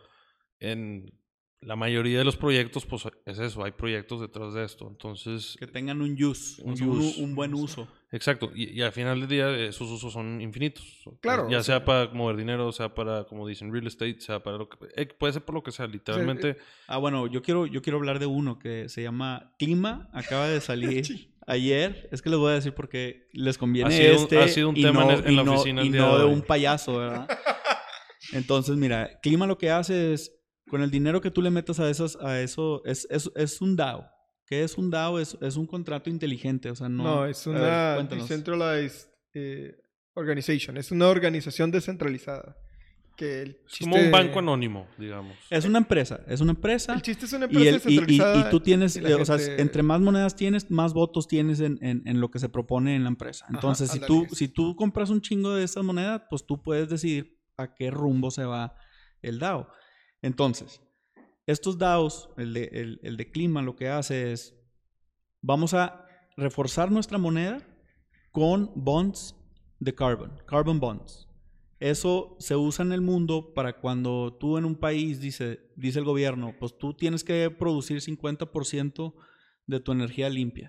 [0.61, 1.18] en
[1.62, 4.87] la mayoría de los proyectos, pues es eso, hay proyectos detrás de esto.
[4.87, 5.57] Entonces.
[5.59, 7.88] Que tengan un use, un, buen uso.
[8.12, 10.85] Exacto, y, al final del día esos usos son infinitos.
[11.20, 11.48] Claro.
[11.48, 14.77] Ya sea para mover dinero, sea para, como dicen, real estate, sea para lo que.
[14.96, 16.51] Eh, puede ser por lo que sea, literalmente.
[16.51, 16.57] Eh,
[16.88, 20.61] ah, bueno, yo quiero, yo quiero hablar de uno que se llama Clima, acaba de
[20.61, 21.31] salir.
[21.46, 24.38] Ayer, es que les voy a decir porque les conviene ha este.
[24.38, 25.83] ha sido un tema en, la oficina.
[25.83, 27.27] Y no de un payaso, ¿verdad?
[28.33, 30.33] Entonces, mira, Clima lo que hace es
[30.68, 33.75] con el dinero que tú le metas a, esas, a eso, es, es, es un
[33.75, 34.07] DAO.
[34.52, 35.18] ¿Qué es un DAO?
[35.18, 37.02] Es, es un contrato inteligente, o sea, no...
[37.02, 39.08] No, es una decentralized...
[39.32, 39.74] Eh,
[40.12, 40.76] Organization.
[40.76, 42.54] Es una organización descentralizada.
[43.16, 45.38] Que el es como un banco anónimo, digamos.
[45.48, 46.92] Es una empresa, es una empresa.
[46.92, 48.46] El chiste es una empresa descentralizada.
[48.46, 52.20] Y, tú tienes, eh, o sea, entre más monedas tienes, más votos tienes en, en,
[52.20, 53.46] lo que se propone en la empresa.
[53.48, 57.40] Entonces, si, tú, si tú compras un chingo de estas monedas, pues tú puedes decidir
[57.56, 58.76] a qué rumbo se va
[59.22, 59.66] el DAO.
[60.20, 60.82] Entonces,
[61.46, 64.55] estos DAOs, el de, clima, lo que hace es,
[65.40, 67.66] vamos a reforzar nuestra moneda
[68.31, 69.35] con bonds
[69.81, 71.28] de carbon, carbon bonds.
[71.81, 76.05] Eso se usa en el mundo para cuando tú en un país, dice, dice el
[76.05, 79.14] gobierno, pues tú tienes que producir 50%
[79.66, 80.68] de tu energía limpia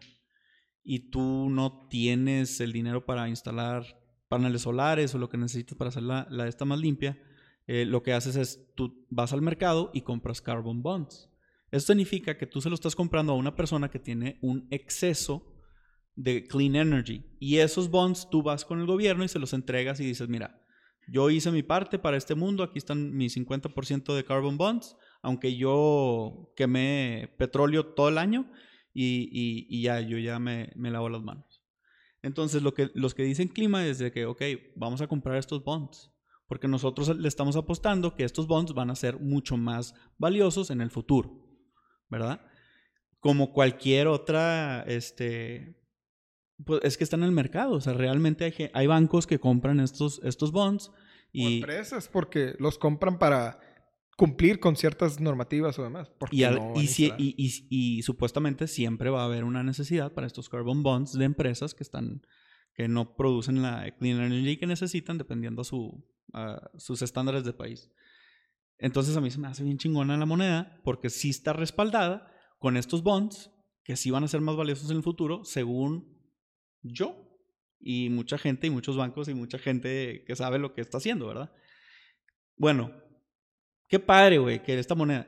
[0.84, 3.86] y tú no tienes el dinero para instalar
[4.28, 7.22] paneles solares o lo que necesitas para hacer la, la esta más limpia,
[7.68, 11.30] eh, lo que haces es tú vas al mercado y compras carbon bonds.
[11.72, 15.54] Eso significa que tú se lo estás comprando a una persona que tiene un exceso
[16.16, 17.26] de clean energy.
[17.40, 20.62] Y esos bonds tú vas con el gobierno y se los entregas y dices, mira,
[21.08, 25.56] yo hice mi parte para este mundo, aquí están mis 50% de carbon bonds, aunque
[25.56, 28.52] yo quemé petróleo todo el año
[28.94, 31.64] y, ya, yo ya me, me, lavo las manos.
[32.22, 34.42] Entonces, lo que, los que dicen clima es de que, ok,
[34.76, 36.13] vamos a comprar estos bonds,
[36.48, 40.82] porque nosotros le estamos apostando que estos bonds van a ser mucho más valiosos en
[40.82, 41.32] el futuro,
[42.10, 42.42] ¿verdad?
[43.20, 45.84] Como cualquier otra, este,
[46.66, 47.74] pues es que está en el mercado.
[47.74, 50.92] O sea, realmente hay, hay bancos que compran estos, estos bonds.
[51.32, 53.60] Y, o empresas, porque los compran para
[54.18, 56.12] cumplir con ciertas normativas o demás.
[56.32, 56.44] Y,
[57.18, 61.74] y, y, supuestamente siempre va a haber una necesidad para estos carbon bonds de empresas
[61.74, 62.22] que están
[62.76, 66.04] que no producen la clean energy que necesitan dependiendo su,
[66.78, 67.92] sus estándares de país.
[68.78, 72.76] Entonces a mí se me hace bien chingona la moneda porque sí está respaldada con
[72.78, 73.52] estos bonds
[73.84, 76.20] que sí van a ser más valiosos en el futuro según
[76.82, 77.38] yo
[77.80, 81.28] y mucha gente y muchos bancos y mucha gente que sabe lo que está haciendo,
[81.28, 81.52] ¿verdad?
[82.56, 82.92] Bueno,
[83.88, 85.28] qué padre, güey, que esta moneda.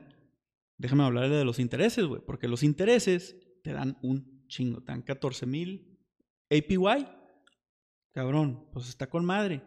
[0.78, 5.02] Déjame hablarle de los intereses, güey, porque los intereses te dan un chingo, te dan
[5.02, 5.98] 14 mil
[6.50, 7.08] APY.
[8.12, 9.62] Cabrón, pues está con madre.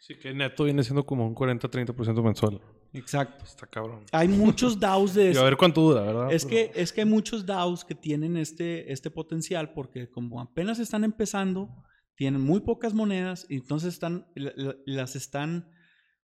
[0.00, 2.60] Sí, que neto viene siendo como un 40-30% mensual.
[2.92, 3.44] Exacto.
[3.44, 4.04] Está cabrón.
[4.12, 5.30] Hay muchos DAOs de...
[5.34, 6.32] y a ver cuánto dura, ¿verdad?
[6.32, 10.78] Es, que, es que hay muchos DAOs que tienen este, este potencial porque como apenas
[10.78, 11.68] están empezando,
[12.14, 15.70] tienen muy pocas monedas y entonces están, las están,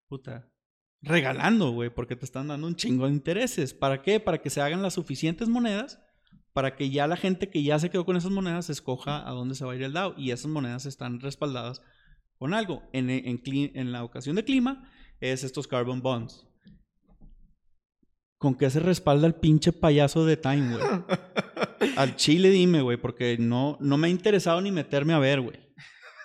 [0.09, 0.51] puta,
[1.03, 3.75] regalando, güey, porque te están dando un chingo de intereses.
[3.75, 4.21] ¿Para qué?
[4.21, 6.01] Para que se hagan las suficientes monedas
[6.57, 9.55] para que ya la gente que ya se quedó con esas monedas escoja a dónde
[9.55, 11.83] se va a ir el DAO y esas monedas están respaldadas
[12.39, 12.83] con algo.
[12.93, 16.47] En, en, en la ocasión de clima es estos carbon bonds.
[18.39, 20.85] ¿Con qué se respalda el pinche payaso de Time, güey?
[21.97, 25.59] Al chile dime, güey, porque no, no me ha interesado ni meterme a ver, güey.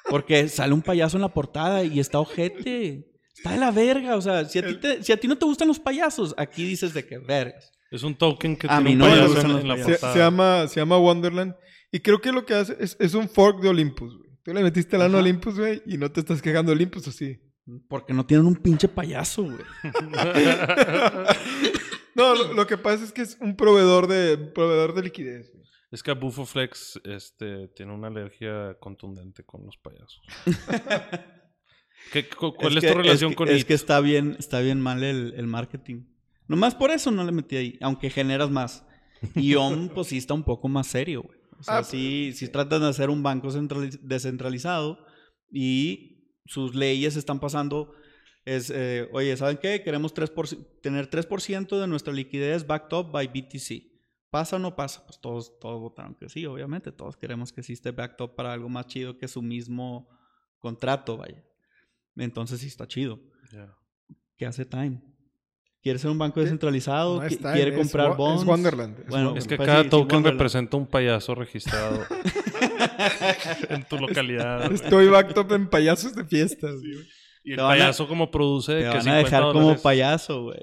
[0.10, 3.08] Porque sale un payaso en la portada y está ojete.
[3.34, 5.70] Está de la verga, o sea, si a, ti si a ti no te gustan
[5.70, 7.72] los payasos, aquí dices de que vergas.
[7.90, 10.14] Es un token que a tiene mí no un payaso en, la portada.
[10.14, 11.56] Se, llama, se llama Wonderland.
[11.94, 14.31] Y creo que lo que hace es, es un fork de Olympus, güey.
[14.44, 17.08] Tú le metiste el ano a Olympus, güey, y no te estás quejando de Olympus,
[17.08, 17.40] ¿o sí?
[17.88, 19.60] Porque no tienen un pinche payaso, güey.
[22.14, 25.50] No, lo, que pasa es que es un proveedor de, proveedor de liquidez.
[25.92, 30.22] Es que Bufoflex este, tiene una alergia contundente con los payasos.
[32.38, 35.48] ¿Cuál es, tu relación con con Es que está bien, está bien mal el, el,
[35.48, 36.04] marketing.
[36.48, 38.86] Nomás por eso no le metí ahí, aunque generas más.
[39.36, 41.40] Y OM, pues sí está un poco más serio, güey.
[41.62, 45.06] O sea, ah, sí, sí tratan de hacer un banco descentralizado
[45.52, 47.94] y sus leyes están pasando
[48.46, 49.84] es, eh, oye, ¿saben qué?
[49.84, 50.32] Queremos 3
[50.82, 53.92] tener 3% de nuestra liquidez backed up by BTC.
[54.32, 55.06] ¿Pasa o no pasa?
[55.06, 56.92] Pues todos, todos votaron que sí, obviamente.
[56.92, 60.10] Todos queremos que existe backed up para algo más chido que su mismo
[60.58, 61.46] contrato, vaya.
[62.16, 63.20] Entonces sí está chido.
[64.36, 65.00] ¿Qué hace Time?
[65.82, 67.22] ¿Quiere ser un banco descentralizado?
[67.54, 68.44] ¿Quiere comprar bonds?
[68.44, 69.08] Es Wonderland.
[69.08, 72.06] bueno, es que pues cada token representa un payaso registrado
[73.70, 74.72] en tu localidad.
[74.72, 76.76] Estoy backed up en payasos de fiestas.
[77.44, 80.60] Y el payaso como produce te van a dejar como payaso, güey.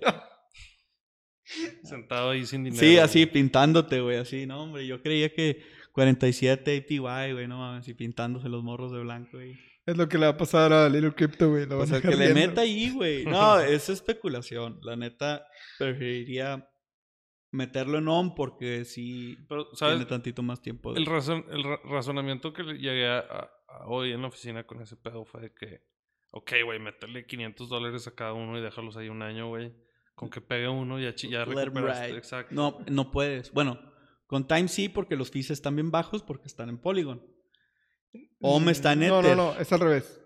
[1.82, 2.80] Sentado ahí sin dinero.
[2.80, 7.88] Sí, así pintándote, güey, así, no, hombre, yo creía que 47 APY, güey, no mames,
[7.88, 9.58] y pintándose los morros de blanco, güey.
[9.88, 11.64] Es lo que le va a pasar a Little Crypto, güey.
[11.64, 13.24] O sea, que le meta ahí, güey.
[13.24, 14.78] No, es especulación.
[14.82, 15.46] La neta,
[15.78, 16.68] preferiría
[17.52, 19.94] meterlo en on porque sí Pero, ¿sabes?
[19.94, 20.94] tiene tantito más tiempo.
[20.94, 23.50] El, razon, el razonamiento que llegué a,
[23.86, 25.80] hoy en la oficina con ese pedo fue de que
[26.32, 29.72] Ok, güey, meterle 500 dólares a cada uno y dejarlos ahí un año, güey.
[30.14, 32.14] Con que pegue uno ya, ya recuperaste.
[32.14, 32.54] Exacto.
[32.54, 33.52] No, no puedes.
[33.52, 33.80] Bueno,
[34.26, 37.37] con Time sí, porque los fees están bien bajos porque están en Polygon.
[38.40, 39.12] O me está en Ether.
[39.12, 40.18] No, no, no, es al revés.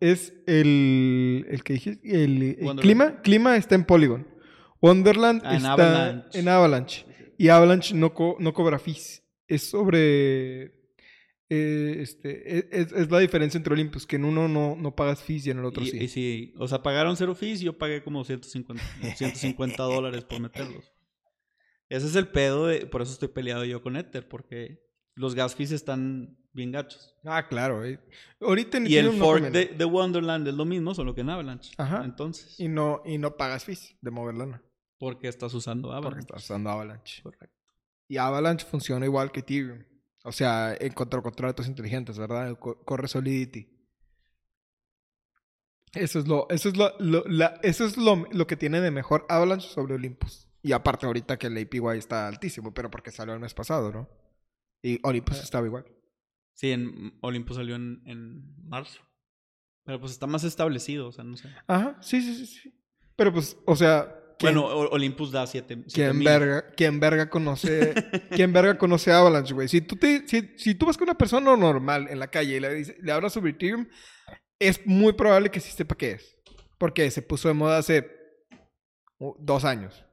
[0.00, 4.26] Es el, el que dije, el, clima, clima está en Polygon.
[4.80, 7.04] Wonderland ah, está en Avalanche.
[7.38, 9.22] Y Avalanche no, no cobra fees.
[9.46, 10.80] Es sobre...
[11.54, 15.46] Eh, este, e, es, la diferencia entre Olympus, que en uno no, no pagas fees
[15.46, 15.98] y en el otro sí.
[15.98, 18.82] Y sí, o sea, pagaron cero fees y yo pagué como 150,
[19.16, 20.90] 150 dólares por meterlos.
[21.90, 24.80] Ese es el pedo, de, por eso estoy peleado yo con Ether, porque
[25.14, 27.14] los gas fees están bien gachos.
[27.24, 27.84] Ah, claro.
[27.84, 28.00] Eh.
[28.40, 31.72] Ahorita y el fork de, Wonderland es lo mismo, solo que en Avalanche.
[31.78, 32.02] Ajá.
[32.04, 32.58] Entonces.
[32.58, 34.62] Y no, y no pagas fees de mover lana.
[34.98, 36.10] Porque estás usando Avalanche.
[36.10, 37.22] Porque estás usando Avalanche.
[37.22, 37.56] Correcto.
[38.08, 39.84] Y Avalanche funciona igual que Ethereum.
[40.24, 42.56] O sea, en contra contratos inteligentes, ¿verdad?
[42.58, 43.68] Corre Solidity.
[45.94, 46.96] Eso es lo, eso es lo,
[47.62, 50.48] eso es lo, lo que tiene de mejor Avalanche sobre Olympus.
[50.62, 54.08] Y aparte ahorita que el APY está altísimo, pero porque salió el mes pasado, ¿no?
[54.82, 55.42] Y Olympus ah.
[55.42, 55.84] estaba igual.
[56.54, 59.00] Sí, en Olympus salió en, en marzo.
[59.84, 61.48] Pero pues está más establecido, o sea, no sé.
[61.66, 62.74] Ajá, sí, sí, sí, sí.
[63.16, 64.18] Pero pues, o sea...
[64.40, 67.94] Bueno, Olympus da 7 ¿Quién verga, ¿Quién verga conoce...
[68.30, 69.68] ¿Quién verga conoce Avalanche, güey?
[69.68, 72.60] Si tú, te, si, si, tú vas con una persona normal en la calle y
[72.60, 73.86] le, le hablas sobre Ethereum,
[74.58, 76.36] es muy probable que sí sepa qué es.
[76.78, 78.10] Porque se puso de moda hace
[79.38, 80.04] dos años.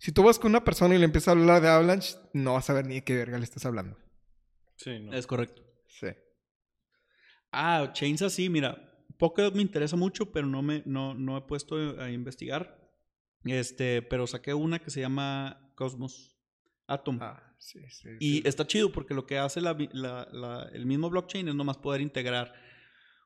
[0.00, 2.70] Si tú vas con una persona y le empiezas a hablar de Avalanche, no vas
[2.70, 3.98] a ver ni de qué verga le estás hablando.
[4.76, 5.12] Sí, no.
[5.12, 5.62] Es correcto.
[5.88, 6.06] Sí.
[7.52, 12.00] Ah, Chains así, mira, poco me interesa mucho, pero no me no, no he puesto
[12.00, 12.80] a investigar.
[13.44, 16.34] Este, pero saqué una que se llama Cosmos
[16.86, 17.18] Atom.
[17.20, 18.08] Ah, sí, sí.
[18.20, 22.00] Y está chido porque lo que hace la, la, el mismo blockchain es nomás poder
[22.00, 22.54] integrar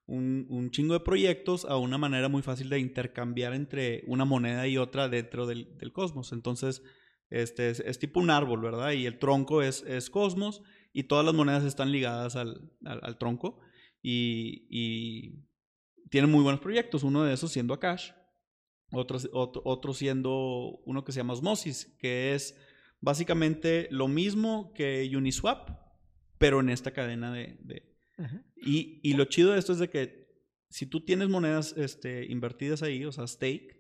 [0.07, 4.77] un, chingo de proyectos a una manera muy fácil de intercambiar entre una moneda y
[4.77, 6.33] otra dentro del, cosmos.
[6.33, 6.83] Entonces,
[7.31, 8.93] este es, tipo un árbol, ¿verdad?
[8.93, 10.63] Y el tronco es, cosmos
[10.93, 12.71] y todas las monedas están ligadas al,
[13.19, 13.61] tronco
[14.03, 15.43] y,
[16.11, 17.03] tienen muy buenos proyectos.
[17.03, 18.13] Uno de esos siendo Akash,
[18.93, 22.57] otro, otro siendo uno que se llama Osmosis, que es
[23.01, 25.71] básicamente lo mismo que Uniswap,
[26.39, 27.94] pero en esta cadena de,
[28.57, 30.25] y, y, lo chido de esto es de que
[30.69, 33.79] si tú tienes monedas este, invertidas ahí, o sea, staked,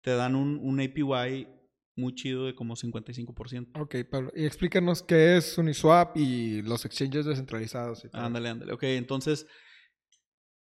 [0.00, 1.48] te dan un, un APY
[1.96, 3.80] muy chido de como 55%.
[3.80, 4.32] Ok, Pablo.
[4.34, 8.06] Y explícanos qué es Uniswap y los exchanges descentralizados.
[8.12, 8.72] Ándale, ándale.
[8.72, 9.46] Ok, entonces,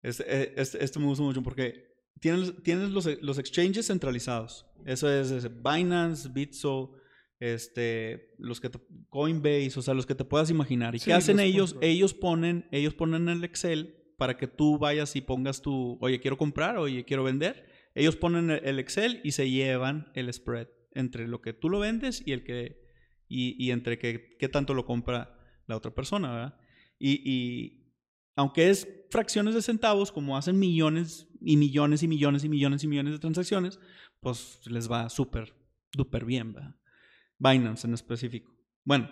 [0.02, 1.84] este, este, me gusta mucho porque
[2.20, 4.66] tienes, tienes los, los exchanges centralizados.
[4.86, 6.94] Eso es, es Binance, Bitso,
[7.40, 8.70] este, los que
[9.08, 10.94] Coinbase, o sea, los que te puedas imaginar.
[10.94, 11.76] ¿Y qué hacen ellos?
[11.80, 16.36] Ellos ponen, ellos ponen el Excel para que tú vayas y pongas tu, oye, quiero
[16.36, 17.68] comprar, oye, quiero vender.
[17.94, 22.22] Ellos ponen el Excel y se llevan el spread entre lo que tú lo vendes
[22.26, 22.80] y el que,
[23.28, 26.60] y, entre qué que tanto lo compra la otra persona, ¿verdad?
[26.98, 27.94] Y, y
[28.34, 32.88] aunque es fracciones de centavos, como hacen millones y millones y millones y millones y
[32.88, 33.78] millones de transacciones,
[34.20, 35.54] pues les va súper,
[35.94, 36.74] súper bien, ¿verdad?
[37.38, 38.52] Binance en específico.
[38.84, 39.10] Bueno,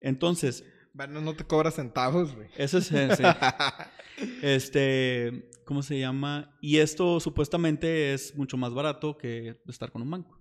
[0.00, 0.64] entonces.
[0.92, 2.48] Bueno, no te cobra centavos, güey.
[2.56, 2.90] Eso es.
[2.92, 3.22] ese.
[4.42, 5.50] este.
[5.64, 6.56] ¿Cómo se llama?
[6.62, 10.38] Y esto supuestamente es mucho más barato que estar con un banco.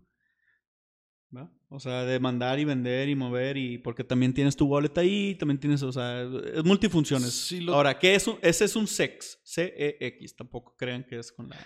[1.35, 1.51] ¿Va?
[1.69, 5.35] O sea, de mandar y vender y mover y porque también tienes tu wallet ahí,
[5.35, 7.53] también tienes, o sea, es multifunciones.
[7.67, 11.57] Ahora, ¿qué es un, ese es un SEX, C-E-X, tampoco crean que es con la...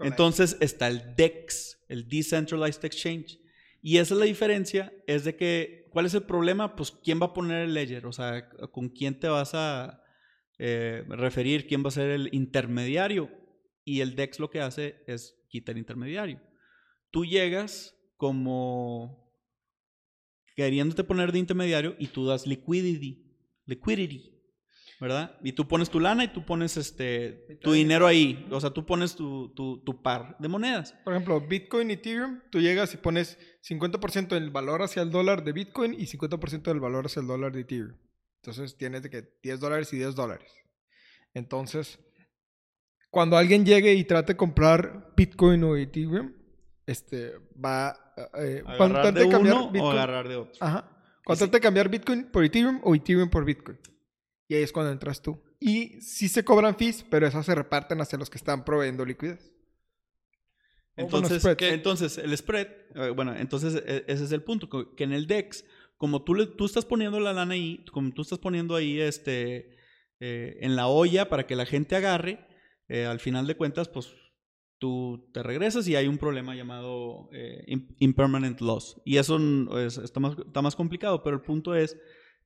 [0.00, 3.38] Entonces está el DEX, el Decentralized Exchange.
[3.86, 6.74] Y esa es la diferencia, es de que, ¿cuál es el problema?
[6.74, 8.06] Pues, ¿quién va a poner el ledger?
[8.06, 10.02] O sea, ¿con quién te vas a
[10.58, 11.66] eh, referir?
[11.66, 13.30] ¿Quién va a ser el intermediario?
[13.84, 16.40] Y el DEX lo que hace es quitar el intermediario.
[17.10, 19.30] Tú llegas como
[20.56, 23.36] queriéndote poner de intermediario y tú das liquidity.
[23.66, 24.33] Liquidity.
[25.00, 25.36] ¿Verdad?
[25.42, 28.86] Y tú pones tu lana y tú pones este tu dinero ahí, o sea, tú
[28.86, 30.92] pones tu, tu, par de monedas.
[31.04, 35.44] Por ejemplo, Bitcoin y Ethereum, tú llegas y pones 50% del valor hacia el dólar
[35.44, 37.96] de Bitcoin y 50% del valor hacia el dólar de Ethereum.
[38.42, 40.52] Entonces tienes de que 10 dólares y 10 dólares.
[41.32, 41.98] Entonces,
[43.10, 46.32] cuando alguien llegue y trate de comprar Bitcoin o Ethereum,
[46.86, 47.32] este
[47.62, 47.96] va
[48.38, 50.54] eh, agarrar de uno o agarrar de otro.
[50.60, 50.90] Ajá.
[51.24, 53.78] Cuando trate de cambiar Bitcoin por Ethereum o Ethereum por Bitcoin.
[54.48, 55.42] Y ahí es cuando entras tú.
[55.58, 59.54] Y sí se cobran fees, pero esas se reparten hacia los que están proveyendo liquidez.
[60.96, 65.26] Entonces, entonces el spread, eh, bueno, entonces e, ese es el punto, que en el
[65.26, 65.64] DEX,
[65.96, 69.76] como tú, le, tú estás poniendo la lana ahí, como tú estás poniendo ahí este,
[70.20, 72.46] eh, en la olla para que la gente agarre,
[72.88, 74.14] eh, al final de cuentas, pues
[74.78, 77.30] tú te regresas y hay un problema llamado
[77.98, 79.00] impermanent loss.
[79.04, 79.38] Y eso
[80.02, 81.96] está, más, está más complicado, pero el punto es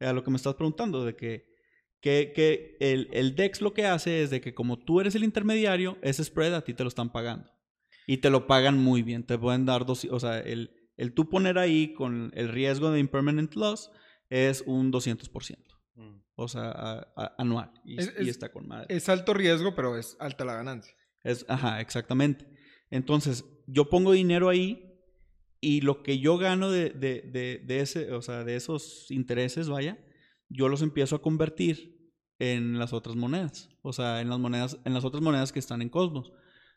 [0.00, 1.57] a lo que me estás preguntando, de que
[2.00, 5.24] Que, que el, el, DEX lo que hace es de que como tú eres el
[5.24, 7.50] intermediario, ese spread a ti te lo están pagando.
[8.06, 9.24] Y te lo pagan muy bien.
[9.24, 13.00] Te pueden dar dos, o sea, el, el tú poner ahí con el riesgo de
[13.00, 13.90] impermanent loss
[14.30, 15.58] es un 200%.
[15.94, 16.20] Mm.
[16.36, 17.72] O sea, anual.
[17.84, 18.86] Y, está con madre.
[18.88, 20.94] Es alto riesgo, pero es alta la ganancia.
[21.24, 22.46] Es, ajá, exactamente.
[22.90, 24.88] Entonces, yo pongo dinero ahí
[25.60, 27.22] y lo que yo gano de, de,
[27.64, 29.98] de, ese, o sea, de esos intereses, vaya,
[30.48, 31.98] yo los empiezo a convertir
[32.38, 33.68] en las otras monedas.
[33.82, 36.32] O sea, en las monedas, en las otras monedas que están en Cosmos.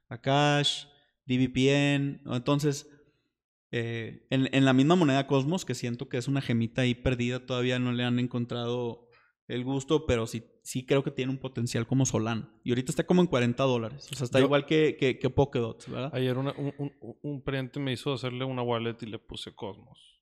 [0.10, 0.86] Akash,
[1.26, 2.22] DVPN.
[2.26, 2.90] Entonces,
[3.72, 7.46] eh, en, en, la misma moneda Cosmos, que siento que es una gemita ahí perdida,
[7.46, 9.08] todavía no le han encontrado
[9.48, 12.50] el gusto, pero sí, sí creo que tiene un potencial como Solano.
[12.64, 14.08] Y ahorita está como en 40 dólares.
[14.12, 16.10] O sea, está igual que, que, que ¿verdad?
[16.14, 17.44] Ayer un, un, un,
[17.84, 20.21] me hizo hacerle una wallet y le puse Cosmos.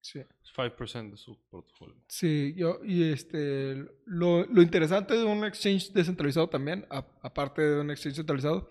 [0.00, 0.20] Sí.
[0.56, 1.96] 5% de su portafolio.
[2.08, 3.74] Sí, yo, y este,
[4.06, 8.68] lo, lo, interesante de un exchange descentralizado también, aparte de un exchange centralizado,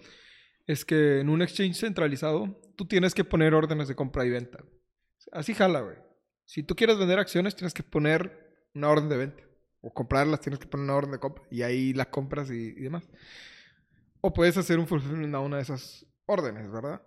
[0.66, 4.64] es que en un exchange centralizado tú tienes que poner órdenes de compra y venta.
[5.32, 5.98] Así jala, güey.
[6.46, 9.44] Si tú quieres vender acciones, tienes que poner una orden de venta
[9.82, 13.10] o comprarlas, tienes que poner una orden de compra y ahí las compras y, demás.
[14.22, 17.02] O puedes hacer un fulfillment a una de esas órdenes, ¿verdad?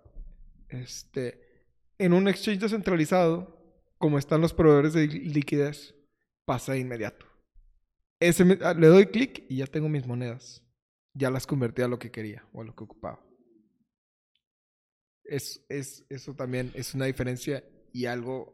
[0.69, 1.67] Este,
[1.97, 3.60] en un exchange descentralizado,
[4.01, 5.95] como están los proveedores de liquidez,
[6.43, 7.25] pasa de inmediato.
[8.19, 10.61] Ese ah, le doy clic y ya tengo mis monedas.
[11.13, 13.23] Ya las convertí a lo que quería o a lo que ocupaba.
[15.23, 18.53] Es, es, eso también es una diferencia y algo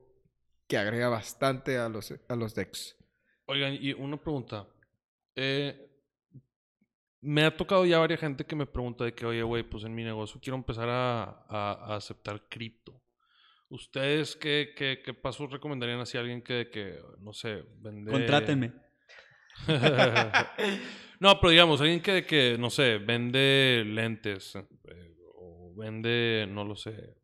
[0.67, 2.95] que agrega bastante a los, a los decks.
[3.45, 4.67] Oigan, y una pregunta.
[5.35, 5.87] Eh,
[7.21, 9.95] me ha tocado ya varias gente que me pregunta de que, oye, güey, pues en
[9.95, 13.01] mi negocio quiero empezar a, a, aceptar cripto.
[13.69, 18.11] ¿Ustedes qué, qué, qué, pasos recomendarían hacia alguien que, que no sé, vende...
[18.11, 18.73] Contrátenme.
[21.19, 26.75] no, pero digamos, alguien que, que no sé, vende lentes eh, o vende, no lo
[26.75, 27.15] sé,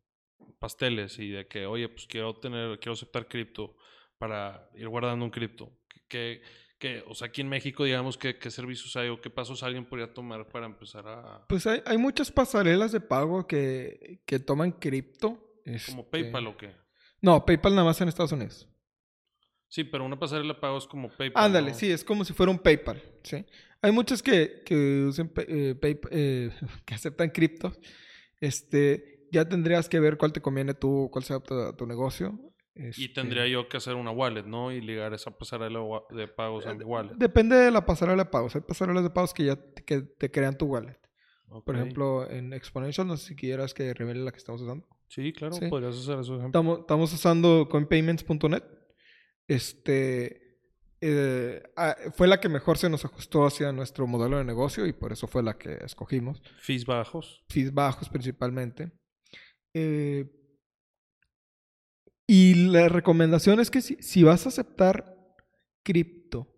[0.58, 3.76] pasteles y de que, oye, pues quiero tener, quiero aceptar cripto
[4.18, 5.72] para ir guardando un cripto
[6.08, 6.42] que,
[6.78, 9.84] que, o sea, aquí en México, digamos, ¿qué, qué servicios hay o qué pasos alguien
[9.84, 11.46] podría tomar para empezar a...?
[11.48, 15.43] Pues hay, hay muchas pasarelas de pago que, que toman cripto.
[15.64, 16.72] ¿Como este PayPal o qué?
[17.20, 18.68] No, PayPal nada más en Estados Unidos.
[19.68, 21.44] Sí, pero una pasarela de pago es como PayPal.
[21.44, 23.44] Ándale, sí, es como si fuera un PayPal, ¿sí?
[23.82, 25.74] Hay muchas que, que usen eh,
[26.10, 26.50] eh,
[26.84, 27.72] que aceptan cripto.
[28.40, 32.38] Este, ya tendrías que ver cuál te conviene tú, cuál se adapta a tu negocio.
[32.76, 34.72] Y este tendría yo que hacer una wallet, ¿no?
[34.72, 37.14] Y ligar esa pasarela de pagos a mi wallet.
[37.14, 38.54] Depende de la pasarela de pagos.
[38.54, 40.98] Hay pasarelas de pagos que ya te, que te crean tu wallet.
[41.64, 44.86] Por ejemplo, en Exponential, no sé si quieras que revele la que estamos usando.
[45.08, 46.44] Sí, claro, podrías hacer eso.
[46.44, 48.62] Estamos, estamos usando coinpayments.net.
[49.46, 50.44] Este
[51.06, 54.94] eh, ah, fue la que mejor se nos ajustó hacia nuestro modelo de negocio y
[54.94, 56.40] por eso fue la que escogimos.
[56.56, 57.44] Fees bajos.
[57.50, 58.90] Fees bajos principalmente.
[59.74, 60.30] Eh,
[62.26, 65.14] y la recomendación es que si, vas a aceptar
[65.82, 66.48] cripto,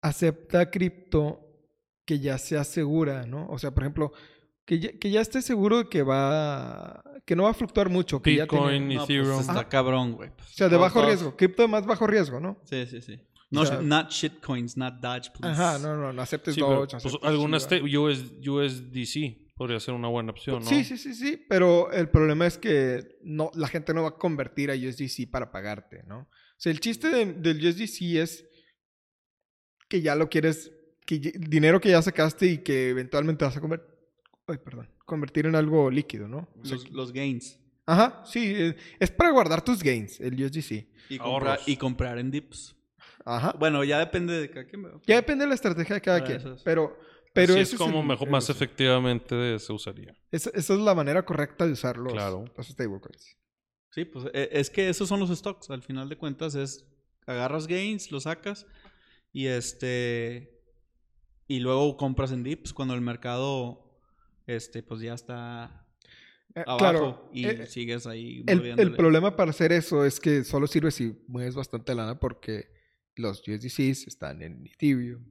[0.00, 1.40] acepta cripto
[2.06, 3.48] que ya sea segura, ¿no?
[3.48, 4.12] O sea, por ejemplo,
[4.64, 8.20] que ya, que ya esté seguro de que va que no va a fluctuar mucho.
[8.20, 9.22] Que Bitcoin, ya tiene...
[9.22, 9.36] Ethereum.
[9.36, 10.30] Pues está cabrón, güey.
[10.30, 11.36] O sea, de bajo riesgo.
[11.36, 12.60] Cripto de más bajo riesgo, ¿no?
[12.64, 13.20] Sí, sí, sí.
[13.50, 15.48] No, not shitcoins, not Dodge, please.
[15.60, 16.96] Ajá, no, no, no aceptes Dodge.
[17.00, 20.68] pues, algunas USDC podría ser una buena opción, ¿no?
[20.68, 24.18] Sí, sí, sí, sí, pero el problema es que no, la gente no va a
[24.18, 26.20] convertir a USDC para pagarte, ¿no?
[26.20, 28.44] O sea, el chiste del USDC es
[29.88, 30.72] que ya lo quieres,
[31.06, 33.93] que dinero que ya sacaste y que eventualmente vas a convertir,
[34.46, 36.48] ay, perdón, convertir en algo líquido, ¿no?
[36.90, 37.60] Los, gains.
[37.86, 40.86] Ajá, sí, es para guardar tus gains, el USDC.
[41.10, 42.76] Y, comprar, y comprar en dips.
[43.24, 43.54] Ajá.
[43.58, 44.86] Bueno, ya depende de cada quien.
[45.06, 46.56] Ya depende de la estrategia de cada quien.
[46.64, 46.98] Pero
[47.34, 50.16] pero es como mejor, más efectivamente se usaría.
[50.30, 52.44] Esa, es la manera correcta de usar los, claro.
[52.62, 53.36] stablecoins.
[53.90, 55.68] Sí, pues e, es que esos son los stocks.
[55.70, 56.86] Al final de cuentas es
[57.26, 58.66] agarras gains, los sacas
[59.32, 60.62] y este
[61.48, 63.83] y luego compras en dips cuando el mercado
[64.46, 65.86] este pues ya está
[66.54, 70.66] eh, abajo y eh, sigues ahí el, el, problema para hacer eso es que solo
[70.66, 72.74] sirve si mueves bastante lana porque
[73.16, 75.24] los USDCs están en Ethereum.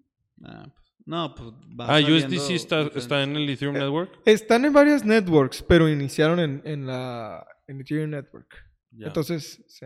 [0.44, 4.22] Ah, pues no, pues Ah, USDC está, está, en el Ethereum eh, Network.
[4.26, 8.56] Están en varias networks, pero iniciaron en, en la en Ethereum Network.
[9.00, 9.86] Entonces, sí.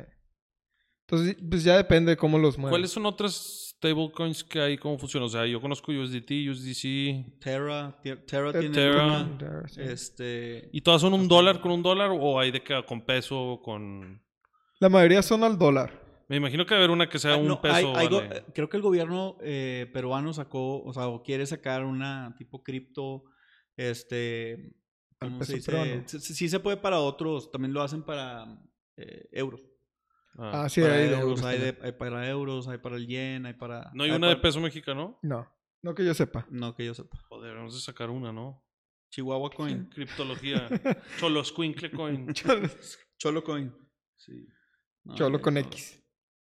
[1.07, 2.71] Entonces, pues ya depende de cómo los mueven.
[2.71, 4.77] ¿Cuáles son otras stablecoins que hay?
[4.77, 5.25] ¿Cómo funciona?
[5.25, 7.39] O sea, yo conozco USDT, USDC.
[7.39, 7.97] Terra.
[8.25, 9.27] Terra tiene Terra.
[9.77, 10.69] Este...
[10.73, 14.21] ¿Y todas son un dólar con un dólar o hay de que con peso, con...?
[14.79, 16.05] La mayoría son al dólar.
[16.29, 17.73] Me imagino que va a haber una que sea Ah, un no, peso.
[17.75, 18.43] hay- hay go- vale.
[18.53, 23.23] creo que el gobierno eh, peruano sacó, o sea, o quiere sacar una tipo cripto,
[23.77, 24.75] este,
[25.19, 25.71] Al ¿cómo peso se dice?
[25.71, 26.03] peruano.
[26.05, 28.45] Sí, sí- sí se puede para otros, también lo hacen para
[28.97, 29.61] eh, euros.
[30.37, 30.63] Ah.
[30.65, 31.75] Ah, sí, para hay de euros, euros hay, también.
[31.79, 33.89] de- hay para euros, hay para el yen, hay para...
[33.93, 35.17] No hay una de peso mexicano.
[35.23, 35.47] No,
[35.81, 36.45] no que yo sepa.
[36.51, 37.17] No, que yo sepa.
[37.29, 38.63] Joder, vamos a sacar una, ¿no?
[39.09, 39.85] Chihuahua Coin.
[39.95, 40.67] Criptología.
[41.19, 42.33] Choloscuincle coin.
[42.33, 42.69] Cholo,
[43.17, 43.73] Cholo Coin.
[44.15, 44.45] Sí.
[45.05, 45.59] No, Cholo con no.
[45.61, 46.03] X.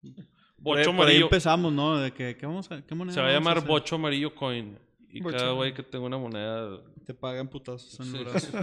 [0.03, 0.13] Por
[0.57, 1.25] Bocho por ahí amarillo.
[1.25, 1.99] empezamos, ¿no?
[1.99, 3.67] De que, ¿qué vamos a, qué moneda Se va a llamar?
[3.67, 4.79] Bocho Amarillo Coin.
[5.09, 5.77] Y Bocho cada güey amarillo.
[5.77, 6.81] que tenga una moneda.
[7.05, 8.59] Te pagan putazos en Sí, el brazo.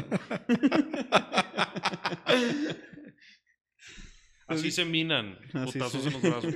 [4.50, 5.38] Así se minan.
[5.54, 6.08] Así Putazos sí.
[6.08, 6.56] en los brazos.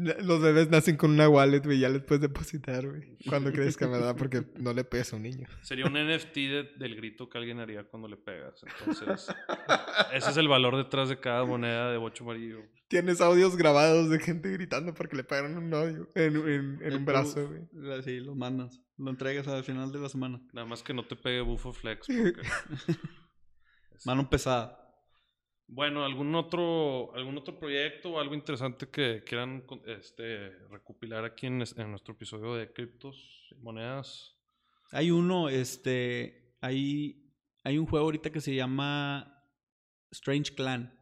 [0.00, 3.16] Los bebés nacen con una wallet, güey, ya les puedes depositar, güey.
[3.28, 4.14] Cuando crezca, ¿verdad?
[4.16, 5.48] Porque no le pesa a un niño.
[5.62, 8.62] Sería un NFT de- del grito que alguien haría cuando le pegas.
[8.78, 9.26] Entonces,
[10.12, 12.60] ese es el valor detrás de cada moneda de Bocho Amarillo.
[12.86, 16.96] Tienes audios grabados de gente gritando porque le pegaron un odio en, en, en El
[16.98, 18.02] un brazo, güey.
[18.04, 18.80] Sí, lo mandas.
[18.98, 20.40] Lo entregas al final de la semana.
[20.52, 22.06] Nada más que no te pegue Bufo Flex.
[22.06, 22.34] porque-
[24.04, 24.77] Mano pesada.
[25.70, 31.62] Bueno, ¿algún otro, algún otro proyecto o algo interesante que quieran este, recopilar aquí en,
[31.76, 34.34] en nuestro episodio de criptos y monedas?
[34.90, 36.56] Hay uno, este.
[36.62, 39.44] Hay, hay un juego ahorita que se llama
[40.10, 40.94] Strange Clan.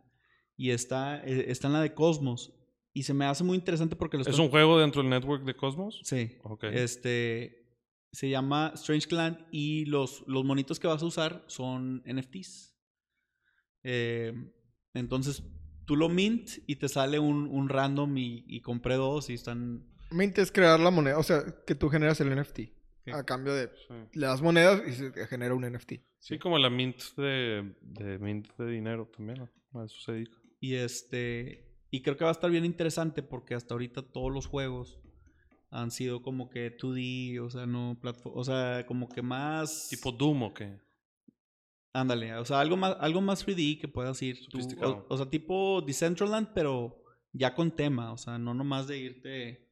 [0.57, 2.53] Y está, eh, está en la de Cosmos.
[2.93, 5.55] Y se me hace muy interesante porque lo ¿Es un juego dentro del network de
[5.55, 6.01] Cosmos?
[6.03, 6.39] Sí.
[6.43, 6.64] Ok.
[6.64, 7.64] Este.
[8.11, 12.75] Se llama Strange Clan y los, los monitos que vas a usar son NFTs.
[13.83, 14.33] Eh,
[14.97, 15.42] entonces,
[15.84, 19.86] tú lo mint y te sale un, un random y, y compré dos y están...
[20.11, 22.57] Mint es crear la moneda, o sea, que tú generas el NFT.
[22.57, 23.11] Sí.
[23.12, 23.68] A cambio de...
[23.68, 23.94] Sí.
[24.14, 25.92] Le das monedas y se genera un NFT.
[26.18, 29.38] Sí, como la mint de, de mint de dinero también,
[29.72, 29.80] ¿no?
[29.80, 30.36] A eso se dedica.
[30.61, 31.64] Y este...
[31.90, 34.99] Y creo que va a estar bien interesante porque hasta ahorita todos los juegos
[35.70, 39.88] han sido como que 2D, o sea, no platform, o sea, como que más...
[39.88, 40.78] Tipo Doom o qué.
[42.01, 44.38] Ándale, o sea, algo más, algo más 3D que puedas ir.
[44.49, 48.12] tú, o, o sea, tipo Decentraland, pero ya con tema.
[48.12, 49.66] O sea, no nomás de irte.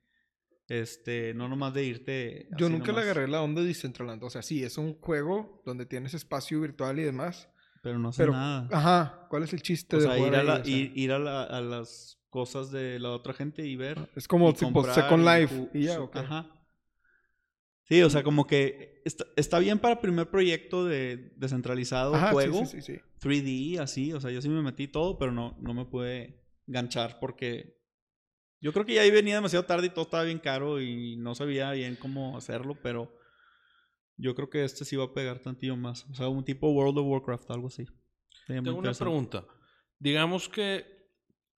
[0.68, 2.48] Este, no nomás de irte.
[2.56, 4.22] Yo nunca le nomás, agarré la onda de Decentraland.
[4.24, 7.48] O sea, sí, es un juego donde tienes espacio virtual y demás.
[7.82, 8.66] Pero no hace Pero, nada.
[8.72, 10.46] Ajá, ¿cuál es el chiste o de sea, jugar ir, a, ahí?
[10.46, 13.76] la- O sea, ir, ir a, la- a las cosas de la otra gente y
[13.76, 14.08] ver.
[14.16, 15.98] es como y tipo Second y Life ju- y ya.
[16.14, 16.46] Ajá.
[17.84, 22.64] Sí, o sea, como que está, está bien para primer proyecto de descentralizado Ajá, juego.
[22.64, 23.00] sí, sí, sí.
[23.20, 27.18] 3D, así, o sea, yo sí me metí todo, pero no, no me pude ganchar
[27.20, 27.78] porque
[28.60, 31.34] yo creo que ya ahí venía demasiado tarde y todo estaba bien caro y no
[31.34, 33.14] sabía bien cómo hacerlo, pero
[34.16, 36.06] yo creo que este sí va a pegar tantillo más.
[36.10, 37.84] O sea, un tipo World of Warcraft, algo así.
[38.46, 39.44] Tengo una pregunta.
[39.98, 40.86] Digamos que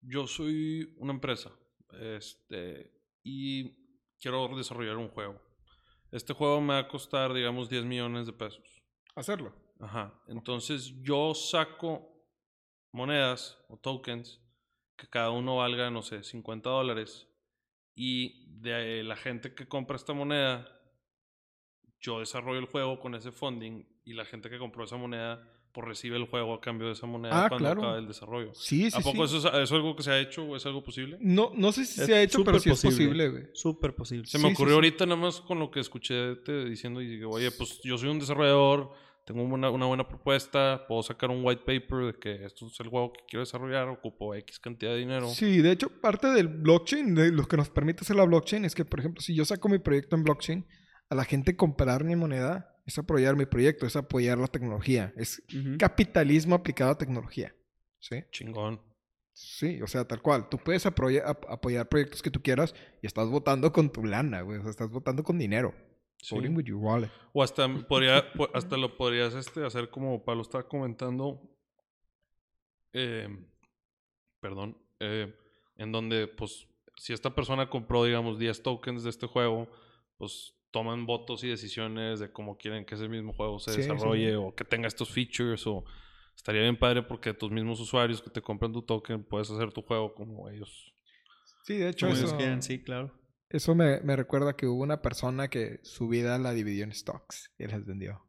[0.02, 1.52] yo soy una empresa
[2.00, 2.92] este,
[3.24, 3.72] y
[4.20, 5.42] quiero desarrollar un juego.
[6.16, 8.82] Este juego me va a costar, digamos, 10 millones de pesos.
[9.16, 9.54] Hacerlo.
[9.82, 10.18] Ajá.
[10.30, 12.10] Entonces yo saco
[12.94, 14.42] monedas o tokens
[14.96, 17.28] que cada uno valga, no sé, 50 dólares.
[17.96, 20.66] Y de la gente que compra esta moneda,
[22.00, 25.46] yo desarrollo el juego con ese funding y la gente que compró esa moneda
[25.76, 27.82] pues recibe el juego a cambio de esa moneda Ah, cuando claro.
[27.84, 28.52] acabe el desarrollo.
[28.56, 29.36] Sí, sí, ¿A poco sí.
[29.38, 31.18] eso, es, eso es algo que se ha hecho o es algo posible?
[31.20, 33.30] No, no sé si Es se ha hecho, pero sí es posible.
[33.30, 33.44] güey.
[33.54, 34.26] Súper posible.
[34.26, 34.76] Se me sí, ocurrió sí.
[34.76, 38.10] ahorita nada más con lo que escuché te diciendo y digo, oye, pues yo soy
[38.10, 38.92] un desarrollador,
[39.26, 42.88] tengo una, una buena propuesta, puedo sacar un white paper de que esto es el
[42.88, 45.28] juego que quiero desarrollar, ocupo X cantidad de dinero.
[45.28, 48.76] Sí, de hecho, parte del blockchain, de lo que nos permite hacer la blockchain, es
[48.76, 50.66] que, por ejemplo, si yo saco mi proyecto en blockchain,
[51.10, 55.42] a la gente comprar mi moneda es apoyar mi proyecto, es apoyar la tecnología, es
[55.80, 57.56] capitalismo aplicado a tecnología.
[58.00, 58.24] ¿Sí?
[58.32, 58.80] Chingón.
[59.34, 60.48] Sí, o sea, tal cual.
[60.48, 64.42] Tú puedes apoya- ap- apoyar proyectos que tú quieras y estás votando con tu lana,
[64.42, 64.60] güey.
[64.60, 65.74] O sea, estás votando con dinero.
[66.22, 66.36] Sí.
[66.36, 67.10] Voting with your wallet.
[67.34, 71.42] O hasta, podría, po- hasta lo podrías este, hacer como Pablo estaba comentando.
[72.94, 73.28] eh,
[74.40, 74.78] perdón.
[75.00, 75.34] eh,
[75.78, 79.68] en donde, pues, si esta persona compró, digamos, 10 tokens de este juego,
[80.18, 84.32] pues toman votos y decisiones de cómo quieren que ese mismo juego se Sí, desarrolle
[84.32, 84.36] sí.
[84.36, 85.86] o que tenga estos features o
[86.36, 89.82] estaría bien padre porque tus mismos usuarios que te compran tu token puedes hacer tu
[89.82, 90.94] juego como ellos.
[91.64, 93.10] Sí, de hecho, Como ellos eso, quieren, sí, claro.
[93.50, 97.54] eso me, me recuerda que hubo una persona que su vida la dividió en stocks
[97.58, 98.25] y las vendió.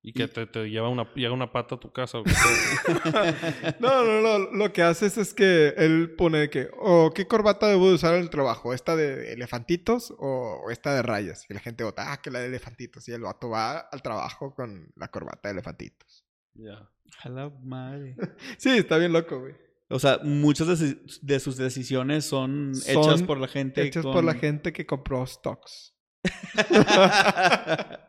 [0.00, 2.18] Y que Y- te, te lleva una, llega una pata a tu casa.
[2.18, 2.24] o
[3.80, 4.38] No, no, no.
[4.52, 8.20] Lo que haces es que él pone que, oh, ¿qué corbata debo de usar en
[8.22, 8.72] el trabajo?
[8.72, 11.44] ¿Esta de elefantitos o esta de rayas?
[11.50, 13.08] Y la gente vota, ah, que la de elefantitos.
[13.08, 16.24] Y el vato va al trabajo con la corbata de elefantitos.
[16.54, 16.88] ya.
[17.22, 18.16] A la madre.
[18.58, 19.54] Sí, está bien loco, güey.
[19.90, 20.78] O sea, muchas
[21.22, 23.82] de, sus decisiones son, hechas por la gente.
[23.82, 25.94] Hechas por la gente que compró stocks.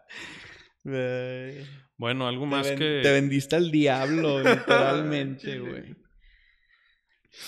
[0.83, 3.01] bueno, algo más que.
[3.03, 5.95] Te vendiste al diablo, literalmente, güey.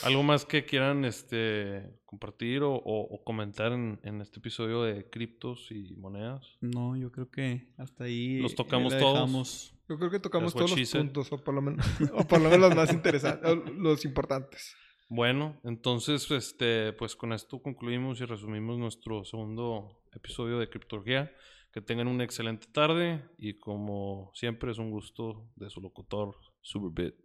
[0.04, 6.58] ¿Algo más que quieran este, compartir o, comentar en, este episodio de criptos y monedas?
[6.62, 8.40] No, yo creo que hasta ahí.
[8.40, 9.74] Los tocamos todos.
[9.90, 12.70] Yo creo que tocamos todos los puntos, o por lo menos, o por lo menos
[12.70, 14.76] los más interesantes, los importantes.
[15.10, 21.36] Bueno, entonces, este, pues con esto concluimos y resumimos nuestro segundo episodio de Criptología.
[21.72, 27.16] Que tengan una excelente tarde y como siempre es un gusto de su locutor Superbit.